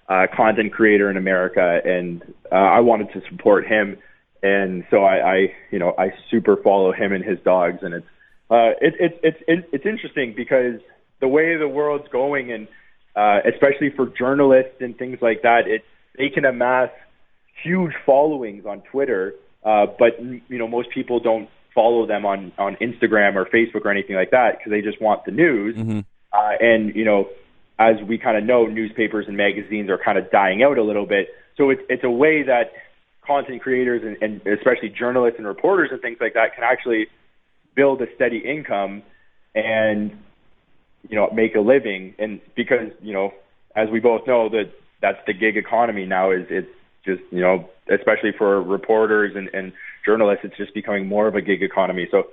uh, 0.10 0.28
content 0.36 0.74
creator 0.74 1.10
in 1.10 1.18
America, 1.18 1.80
and 1.86 2.22
uh, 2.52 2.56
I 2.56 2.80
wanted 2.80 3.14
to 3.14 3.22
support 3.30 3.68
him, 3.68 3.98
and 4.42 4.84
so 4.90 5.04
I, 5.04 5.34
I 5.34 5.36
you 5.72 5.80
know 5.80 5.94
I 5.98 6.14
super 6.32 6.58
follow 6.58 6.92
him 6.92 7.14
and 7.14 7.24
his 7.24 7.40
dogs, 7.46 7.80
and 7.84 7.94
it's 7.94 8.08
uh, 8.50 8.72
it, 8.82 8.94
it, 9.00 9.20
it's 9.24 9.38
it's 9.48 9.68
it's 9.72 9.86
interesting 9.86 10.34
because 10.36 10.82
the 11.20 11.28
way 11.28 11.58
the 11.58 11.68
world's 11.68 12.08
going, 12.08 12.52
and 12.52 12.68
uh, 13.16 13.40
especially 13.54 13.92
for 13.96 14.08
journalists 14.08 14.82
and 14.82 14.98
things 14.98 15.20
like 15.22 15.44
that, 15.44 15.68
it 15.68 15.84
they 16.18 16.30
can 16.30 16.46
amass 16.46 16.90
huge 17.64 17.94
followings 18.06 18.66
on 18.66 18.82
Twitter, 18.92 19.34
uh, 19.64 19.88
but 19.98 20.22
you 20.22 20.58
know 20.58 20.68
most 20.68 20.90
people 20.92 21.20
don't 21.20 21.50
follow 21.74 22.06
them 22.06 22.26
on 22.26 22.52
on 22.58 22.76
Instagram 22.78 23.36
or 23.36 23.46
Facebook 23.46 23.86
or 23.86 23.92
anything 23.92 24.16
like 24.16 24.32
that 24.32 24.58
because 24.58 24.72
they 24.72 24.82
just 24.82 25.02
want 25.02 25.26
the 25.26 25.32
news. 25.32 25.76
Mm-hmm. 25.76 26.00
Uh, 26.32 26.52
and 26.60 26.96
you 26.96 27.06
know, 27.06 27.30
as 27.78 27.96
we 28.08 28.18
kind 28.18 28.38
of 28.38 28.44
know, 28.44 28.66
newspapers 28.66 29.26
and 29.28 29.38
magazines 29.38 29.90
are 29.90 29.98
kind 29.98 30.18
of 30.18 30.30
dying 30.32 30.64
out 30.64 30.78
a 30.78 30.84
little 30.84 31.06
bit. 31.06 31.30
So 31.58 31.70
it's 31.70 31.82
it's 31.90 32.04
a 32.04 32.10
way 32.10 32.44
that 32.44 32.74
content 33.26 33.62
creators 33.62 34.02
and, 34.04 34.18
and 34.22 34.58
especially 34.58 34.90
journalists 34.90 35.38
and 35.38 35.48
reporters 35.48 35.90
and 35.92 36.02
things 36.02 36.18
like 36.20 36.34
that 36.34 36.56
can 36.56 36.64
actually 36.64 37.08
build 37.76 38.02
a 38.02 38.08
steady 38.16 38.40
income 38.40 39.04
and 39.54 40.12
you 41.08 41.16
know 41.16 41.30
make 41.32 41.56
a 41.56 41.60
living. 41.60 42.16
And 42.18 42.42
because 42.56 42.92
you 43.02 43.14
know 43.14 43.34
as 43.76 43.90
we 43.90 44.00
both 44.00 44.26
know, 44.28 44.50
that 44.50 44.72
that's 45.02 45.20
the 45.26 45.34
gig 45.34 45.58
economy 45.58 46.06
now. 46.06 46.32
Is 46.32 46.46
it's 46.50 46.70
just 47.06 47.22
you 47.32 47.42
know, 47.42 47.70
especially 47.90 48.32
for 48.38 48.62
reporters 48.62 49.36
and, 49.36 49.50
and 49.54 49.74
journalists, 50.06 50.46
it's 50.46 50.58
just 50.58 50.74
becoming 50.74 51.08
more 51.08 51.28
of 51.28 51.36
a 51.36 51.42
gig 51.42 51.64
economy. 51.64 52.08
So 52.12 52.28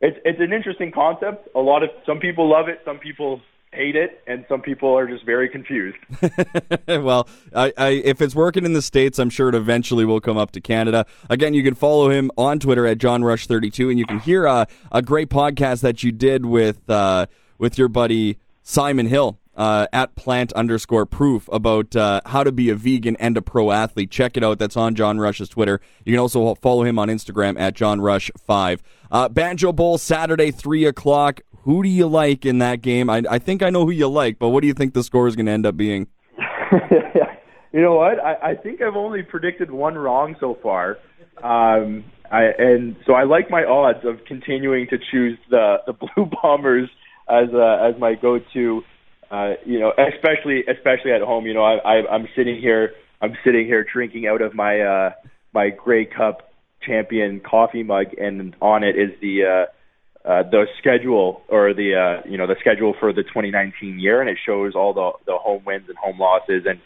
it's 0.00 0.18
it's 0.24 0.40
an 0.40 0.52
interesting 0.52 0.92
concept. 0.92 1.48
A 1.54 1.60
lot 1.60 1.82
of 1.82 1.90
some 2.06 2.18
people 2.18 2.48
love 2.48 2.68
it, 2.68 2.80
some 2.84 2.98
people 2.98 3.40
hate 3.72 3.96
it, 3.96 4.22
and 4.26 4.44
some 4.48 4.62
people 4.62 4.96
are 4.96 5.06
just 5.06 5.24
very 5.24 5.48
confused. 5.48 5.98
well, 6.88 7.28
I, 7.54 7.72
I, 7.76 7.88
if 7.90 8.22
it's 8.22 8.34
working 8.34 8.64
in 8.64 8.72
the 8.72 8.82
states, 8.82 9.18
I'm 9.18 9.30
sure 9.30 9.48
it 9.48 9.54
eventually 9.54 10.04
will 10.04 10.20
come 10.20 10.38
up 10.38 10.52
to 10.52 10.60
Canada. 10.60 11.04
Again, 11.28 11.54
you 11.54 11.62
can 11.62 11.74
follow 11.74 12.08
him 12.08 12.30
on 12.38 12.58
Twitter 12.58 12.86
at 12.86 12.98
John 12.98 13.22
Rush32, 13.22 13.90
and 13.90 13.98
you 13.98 14.06
can 14.06 14.20
hear 14.20 14.46
a, 14.46 14.66
a 14.90 15.02
great 15.02 15.28
podcast 15.28 15.82
that 15.82 16.02
you 16.02 16.12
did 16.12 16.46
with 16.46 16.88
uh, 16.88 17.26
with 17.58 17.78
your 17.78 17.88
buddy 17.88 18.38
Simon 18.62 19.06
Hill. 19.06 19.38
Uh, 19.58 19.88
at 19.92 20.14
plant 20.14 20.52
underscore 20.52 21.04
proof 21.04 21.48
about 21.50 21.96
uh, 21.96 22.20
how 22.26 22.44
to 22.44 22.52
be 22.52 22.70
a 22.70 22.76
vegan 22.76 23.16
and 23.16 23.36
a 23.36 23.42
pro 23.42 23.72
athlete. 23.72 24.08
Check 24.08 24.36
it 24.36 24.44
out. 24.44 24.60
That's 24.60 24.76
on 24.76 24.94
John 24.94 25.18
Rush's 25.18 25.48
Twitter. 25.48 25.80
You 26.04 26.12
can 26.12 26.20
also 26.20 26.54
follow 26.54 26.84
him 26.84 26.96
on 26.96 27.08
Instagram 27.08 27.58
at 27.58 27.74
John 27.74 28.00
Rush 28.00 28.30
5. 28.46 28.80
Uh, 29.10 29.28
Banjo 29.28 29.72
Bowl 29.72 29.98
Saturday, 29.98 30.52
3 30.52 30.84
o'clock. 30.84 31.40
Who 31.62 31.82
do 31.82 31.88
you 31.88 32.06
like 32.06 32.46
in 32.46 32.58
that 32.58 32.82
game? 32.82 33.10
I, 33.10 33.24
I 33.28 33.40
think 33.40 33.64
I 33.64 33.70
know 33.70 33.84
who 33.84 33.90
you 33.90 34.06
like, 34.08 34.38
but 34.38 34.50
what 34.50 34.60
do 34.60 34.68
you 34.68 34.74
think 34.74 34.94
the 34.94 35.02
score 35.02 35.26
is 35.26 35.34
going 35.34 35.46
to 35.46 35.52
end 35.52 35.66
up 35.66 35.76
being? 35.76 36.06
you 37.72 37.80
know 37.80 37.96
what? 37.96 38.20
I, 38.20 38.50
I 38.50 38.54
think 38.54 38.80
I've 38.80 38.94
only 38.94 39.22
predicted 39.22 39.72
one 39.72 39.96
wrong 39.96 40.36
so 40.38 40.56
far. 40.62 40.98
Um, 41.42 42.04
I, 42.30 42.44
and 42.58 42.96
so 43.06 43.14
I 43.14 43.24
like 43.24 43.50
my 43.50 43.64
odds 43.64 44.04
of 44.04 44.24
continuing 44.26 44.86
to 44.88 44.98
choose 45.10 45.38
the, 45.50 45.78
the 45.86 45.92
Blue 45.94 46.30
Bombers 46.42 46.88
as 47.28 47.48
uh, 47.52 47.88
as 47.88 47.98
my 47.98 48.14
go-to. 48.14 48.82
Uh, 49.30 49.54
you 49.66 49.78
know, 49.78 49.92
especially 49.98 50.64
especially 50.66 51.12
at 51.12 51.20
home. 51.20 51.46
You 51.46 51.54
know, 51.54 51.62
I, 51.62 51.76
I, 51.76 52.14
I'm 52.14 52.28
sitting 52.34 52.58
here, 52.58 52.94
I'm 53.20 53.36
sitting 53.44 53.66
here 53.66 53.84
drinking 53.84 54.26
out 54.26 54.40
of 54.40 54.54
my 54.54 54.80
uh, 54.80 55.12
my 55.52 55.70
Grey 55.70 56.06
Cup 56.06 56.50
champion 56.80 57.40
coffee 57.40 57.82
mug, 57.82 58.14
and 58.18 58.56
on 58.60 58.84
it 58.84 58.96
is 58.96 59.10
the 59.20 59.44
uh, 59.44 60.28
uh, 60.28 60.42
the 60.42 60.66
schedule 60.78 61.42
or 61.48 61.74
the 61.74 61.94
uh, 61.94 62.28
you 62.28 62.38
know 62.38 62.46
the 62.46 62.56
schedule 62.60 62.94
for 62.98 63.12
the 63.12 63.22
2019 63.22 63.98
year, 63.98 64.20
and 64.20 64.30
it 64.30 64.38
shows 64.44 64.74
all 64.74 64.92
the 64.92 65.12
the 65.26 65.38
home 65.38 65.64
wins 65.64 65.88
and 65.88 65.98
home 65.98 66.18
losses, 66.18 66.64
and 66.66 66.80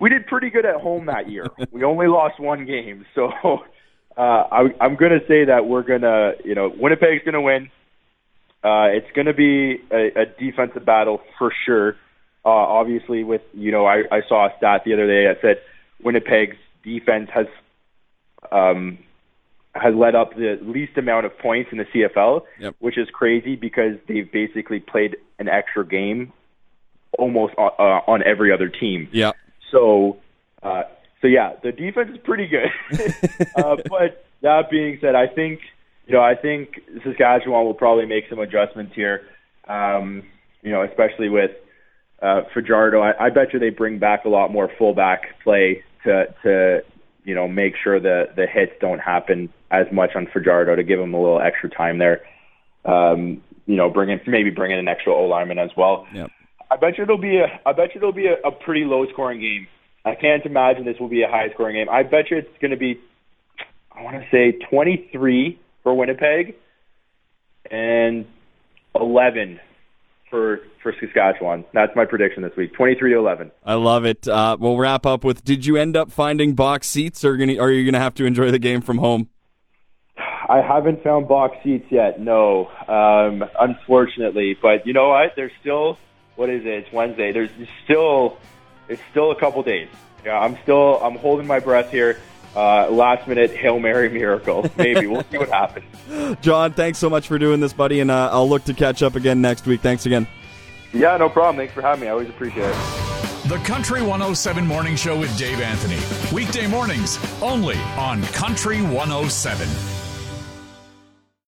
we 0.00 0.10
did 0.10 0.26
pretty 0.26 0.50
good 0.50 0.66
at 0.66 0.76
home 0.80 1.06
that 1.06 1.30
year. 1.30 1.46
we 1.70 1.84
only 1.84 2.06
lost 2.06 2.40
one 2.40 2.64
game, 2.66 3.06
so 3.14 3.30
uh, 4.16 4.20
I, 4.20 4.68
I'm 4.80 4.96
going 4.96 5.12
to 5.12 5.26
say 5.26 5.44
that 5.46 5.66
we're 5.66 5.82
going 5.82 6.02
to 6.02 6.34
you 6.44 6.54
know 6.54 6.72
Winnipeg's 6.76 7.24
going 7.24 7.34
to 7.34 7.40
win. 7.40 7.70
Uh, 8.64 8.88
it's 8.88 9.10
going 9.14 9.26
to 9.26 9.34
be 9.34 9.82
a, 9.92 10.22
a 10.22 10.26
defensive 10.26 10.86
battle 10.86 11.20
for 11.38 11.52
sure. 11.66 11.96
Uh, 12.46 12.48
obviously, 12.48 13.22
with 13.22 13.42
you 13.52 13.70
know, 13.70 13.84
I, 13.84 14.04
I 14.10 14.22
saw 14.26 14.46
a 14.46 14.56
stat 14.56 14.82
the 14.86 14.94
other 14.94 15.06
day 15.06 15.26
that 15.26 15.38
said 15.42 15.60
Winnipeg's 16.02 16.56
defense 16.82 17.28
has 17.34 17.46
um, 18.50 18.98
has 19.74 19.94
led 19.94 20.14
up 20.14 20.34
the 20.34 20.58
least 20.62 20.96
amount 20.96 21.26
of 21.26 21.38
points 21.38 21.70
in 21.72 21.78
the 21.78 21.84
CFL, 21.84 22.42
yep. 22.58 22.74
which 22.78 22.96
is 22.96 23.08
crazy 23.10 23.56
because 23.56 23.96
they've 24.08 24.30
basically 24.30 24.80
played 24.80 25.16
an 25.38 25.48
extra 25.48 25.86
game 25.86 26.32
almost 27.18 27.54
on, 27.58 27.70
uh, 27.78 28.10
on 28.10 28.22
every 28.24 28.52
other 28.52 28.68
team. 28.68 29.08
Yeah. 29.12 29.32
So, 29.70 30.18
uh, 30.62 30.84
so 31.20 31.26
yeah, 31.26 31.54
the 31.62 31.72
defense 31.72 32.10
is 32.12 32.18
pretty 32.18 32.46
good. 32.46 32.70
uh, 33.56 33.76
but 33.88 34.24
that 34.42 34.70
being 34.70 34.98
said, 35.00 35.14
I 35.14 35.26
think 35.26 35.60
you 36.06 36.14
know 36.14 36.22
I 36.22 36.34
think 36.34 36.80
Saskatchewan 37.04 37.64
will 37.64 37.74
probably 37.74 38.06
make 38.06 38.24
some 38.28 38.38
adjustments 38.38 38.92
here. 38.94 39.22
Um, 39.68 40.24
you 40.62 40.70
know, 40.70 40.82
especially 40.82 41.28
with 41.28 41.50
uh, 42.22 42.42
Fajardo. 42.54 43.00
I, 43.00 43.26
I 43.26 43.30
bet 43.30 43.52
you 43.52 43.58
they 43.58 43.70
bring 43.70 43.98
back 43.98 44.24
a 44.24 44.28
lot 44.28 44.50
more 44.50 44.70
fullback 44.78 45.42
play 45.42 45.82
to 46.04 46.26
to 46.42 46.80
you 47.24 47.34
know 47.34 47.48
make 47.48 47.74
sure 47.82 48.00
the 48.00 48.24
the 48.34 48.46
hits 48.46 48.72
don't 48.80 48.98
happen 48.98 49.52
as 49.70 49.86
much 49.92 50.10
on 50.14 50.26
Fajardo 50.32 50.76
to 50.76 50.82
give 50.82 50.98
him 51.00 51.14
a 51.14 51.20
little 51.20 51.40
extra 51.40 51.68
time 51.68 51.98
there. 51.98 52.22
Um, 52.84 53.42
you 53.66 53.76
know, 53.76 53.90
bring 53.90 54.10
in 54.10 54.20
maybe 54.26 54.50
bring 54.50 54.72
in 54.72 54.78
an 54.78 54.88
extra 54.88 55.14
O 55.14 55.24
lineman 55.24 55.58
as 55.58 55.70
well. 55.76 56.06
Yep. 56.14 56.30
I 56.70 56.76
bet 56.76 56.98
you 56.98 57.04
it'll 57.04 57.18
be 57.18 57.38
a 57.38 57.60
I 57.66 57.72
bet 57.72 57.94
you 57.94 58.00
it'll 58.00 58.12
be 58.12 58.26
a, 58.26 58.36
a 58.46 58.52
pretty 58.52 58.84
low 58.84 59.06
scoring 59.12 59.40
game. 59.40 59.66
I 60.04 60.14
can't 60.14 60.44
imagine 60.44 60.84
this 60.84 60.98
will 61.00 61.08
be 61.08 61.22
a 61.22 61.28
high 61.28 61.48
scoring 61.54 61.76
game. 61.76 61.88
I 61.88 62.02
bet 62.02 62.30
you 62.30 62.38
it's 62.38 62.58
going 62.60 62.72
to 62.72 62.76
be 62.76 63.00
I 63.92 64.02
want 64.02 64.16
to 64.16 64.26
say 64.30 64.58
23 64.70 65.58
for 65.84 65.94
Winnipeg 65.94 66.56
and 67.70 68.26
11 68.98 69.60
for 70.34 70.60
for 70.82 70.92
Saskatchewan. 71.00 71.64
That's 71.72 71.94
my 71.94 72.04
prediction 72.04 72.42
this 72.42 72.56
week. 72.56 72.74
Twenty 72.74 72.96
three 72.96 73.12
to 73.12 73.18
eleven. 73.18 73.52
I 73.64 73.74
love 73.74 74.04
it. 74.04 74.26
Uh, 74.26 74.56
we'll 74.58 74.76
wrap 74.76 75.06
up 75.06 75.22
with: 75.22 75.44
Did 75.44 75.64
you 75.64 75.76
end 75.76 75.96
up 75.96 76.10
finding 76.10 76.54
box 76.54 76.88
seats, 76.88 77.24
or, 77.24 77.36
gonna, 77.36 77.56
are 77.58 77.70
you 77.70 77.84
going 77.84 77.94
to 77.94 78.00
have 78.00 78.14
to 78.14 78.24
enjoy 78.24 78.50
the 78.50 78.58
game 78.58 78.80
from 78.80 78.98
home? 78.98 79.28
I 80.16 80.60
haven't 80.60 81.04
found 81.04 81.28
box 81.28 81.56
seats 81.62 81.86
yet. 81.90 82.20
No, 82.20 82.66
um, 82.88 83.44
unfortunately. 83.58 84.58
But 84.60 84.86
you 84.86 84.92
know 84.92 85.10
what? 85.10 85.34
There's 85.36 85.52
still 85.60 85.98
what 86.34 86.50
is 86.50 86.62
it? 86.62 86.68
It's 86.68 86.92
Wednesday. 86.92 87.30
There's 87.30 87.50
still 87.84 88.38
it's 88.88 89.02
still 89.12 89.30
a 89.30 89.38
couple 89.38 89.62
days. 89.62 89.88
Yeah, 90.24 90.38
I'm 90.38 90.58
still 90.62 90.98
I'm 91.02 91.16
holding 91.16 91.46
my 91.46 91.60
breath 91.60 91.92
here. 91.92 92.18
Uh, 92.56 92.88
last 92.90 93.26
minute 93.26 93.50
hail 93.50 93.78
mary 93.78 94.08
miracle. 94.08 94.70
Maybe 94.76 95.06
we'll 95.06 95.24
see 95.30 95.38
what 95.38 95.48
happens. 95.48 95.86
John, 96.40 96.72
thanks 96.72 96.98
so 96.98 97.10
much 97.10 97.26
for 97.26 97.38
doing 97.38 97.60
this, 97.60 97.72
buddy, 97.72 98.00
and 98.00 98.10
uh, 98.10 98.30
I'll 98.32 98.48
look 98.48 98.64
to 98.64 98.74
catch 98.74 99.02
up 99.02 99.16
again 99.16 99.40
next 99.40 99.66
week. 99.66 99.80
Thanks 99.80 100.06
again. 100.06 100.26
Yeah, 100.92 101.16
no 101.16 101.28
problem. 101.28 101.56
Thanks 101.56 101.74
for 101.74 101.82
having 101.82 102.02
me. 102.02 102.06
I 102.06 102.10
always 102.10 102.28
appreciate 102.28 102.68
it. 102.68 103.04
The 103.48 103.58
Country 103.64 104.00
107 104.00 104.66
Morning 104.66 104.96
Show 104.96 105.18
with 105.18 105.36
Dave 105.36 105.60
Anthony. 105.60 105.98
Weekday 106.34 106.66
mornings 106.66 107.18
only 107.42 107.76
on 107.98 108.22
Country 108.28 108.80
107. 108.80 110.03